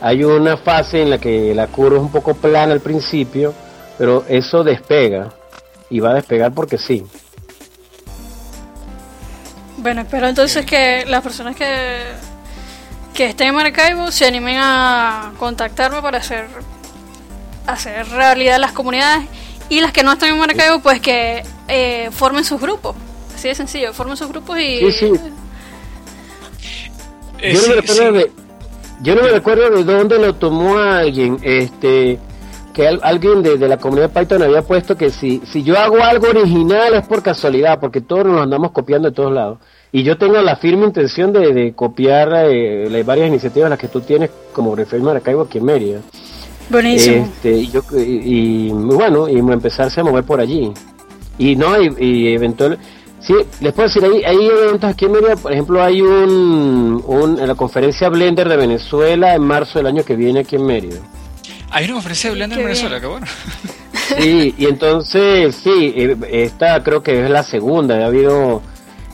[0.00, 3.54] Hay una fase en la que la curva es un poco plana al principio
[3.98, 5.28] pero eso despega
[5.90, 7.04] y va a despegar porque sí.
[9.76, 11.64] Bueno, espero entonces que las personas que,
[13.14, 16.46] que estén en Maracaibo se animen a contactarme para hacer,
[17.66, 19.26] hacer realidad las comunidades
[19.68, 22.96] y las que no están en Maracaibo pues que eh, formen sus grupos.
[23.34, 24.90] Así de sencillo, formen sus grupos y...
[24.92, 25.12] Sí, sí.
[27.38, 28.18] Eh, yo, no sí, me recuerdo sí.
[28.18, 28.32] de,
[29.02, 32.18] yo no me recuerdo de dónde lo tomó alguien, este
[32.72, 35.78] que al- alguien de, de la comunidad de Python había puesto que si, si yo
[35.78, 39.58] hago algo original es por casualidad, porque todos nos andamos copiando de todos lados.
[39.94, 43.88] Y yo tengo la firme intención de, de copiar eh, las varias iniciativas las que
[43.88, 46.00] tú tienes como Refresh Maracaibo aquí en Mérida.
[46.70, 47.26] Buenísimo.
[47.26, 50.72] Este, y, yo, y, y, bueno, y empezarse a mover por allí.
[51.36, 52.78] Y no, y, y eventual,
[53.20, 57.38] sí, les puedo decir, hay, hay eventos aquí en Mérida, por ejemplo, hay un, un,
[57.38, 61.00] en la conferencia Blender de Venezuela en marzo del año que viene aquí en Mérida.
[61.70, 63.26] Hay una conferencia de Blender en Venezuela, qué bueno.
[64.18, 68.62] Sí, y entonces, sí, eh, esta creo que es la segunda, ha habido...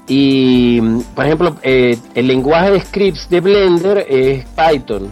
[0.09, 0.81] Y,
[1.15, 5.11] por ejemplo, eh, el lenguaje de scripts de Blender es Python.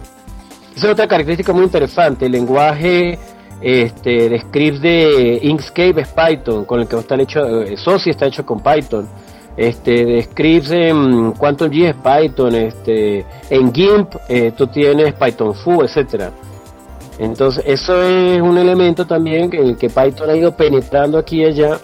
[0.75, 2.25] Esa es otra característica muy interesante.
[2.25, 3.17] El lenguaje
[3.61, 8.25] este, de scripts de Inkscape es Python, con el que está hecho, eh, Soci está
[8.25, 9.07] hecho con Python.
[9.55, 15.55] Este, de scripts en Quantum G es Python, este, en GIMP eh, tú tienes Python
[15.55, 16.31] Fu, etcétera.
[17.17, 21.45] Entonces, eso es un elemento también en el que Python ha ido penetrando aquí y
[21.45, 21.79] allá.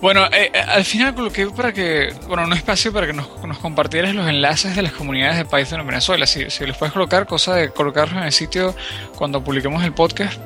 [0.00, 3.58] Bueno, eh, eh, al final coloqué para que, bueno, un espacio para que nos, nos
[3.58, 6.26] compartieras los enlaces de las comunidades de Python en Venezuela.
[6.26, 8.74] Si, si les puedes colocar, cosa de colocarlos en el sitio
[9.16, 10.40] cuando publiquemos el podcast,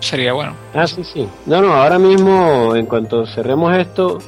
[0.00, 0.54] sería bueno.
[0.72, 1.28] Ah, sí, sí.
[1.46, 4.18] No, no, ahora mismo, en cuanto cerremos esto,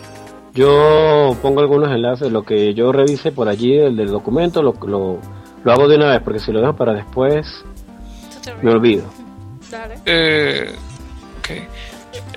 [0.52, 5.20] yo pongo algunos enlaces, lo que yo revise por allí del, del documento, lo, lo,
[5.64, 7.46] lo hago de una vez, porque si lo dejo para después,
[8.62, 9.04] me olvido.
[9.70, 9.96] Dale.
[10.04, 10.74] Eh,
[11.38, 11.50] ok.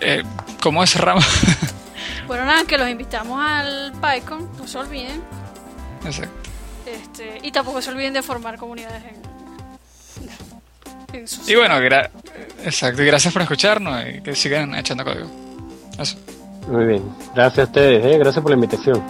[0.02, 0.24] Eh,
[0.61, 1.26] ¿Cómo cerramos?
[2.30, 5.22] Bueno, nada, que los invitamos al PyCon, no se olviden.
[6.06, 6.31] Exacto.
[6.85, 9.15] Este, y tampoco se olviden de formar comunidades en,
[11.19, 12.10] en sus Y bueno, gra-
[12.64, 13.01] exacto.
[13.01, 15.27] Y gracias por escucharnos y que sigan echando código.
[15.97, 16.18] Eso.
[16.68, 17.03] Muy bien.
[17.34, 18.18] Gracias a ustedes, ¿eh?
[18.19, 19.03] gracias por la invitación.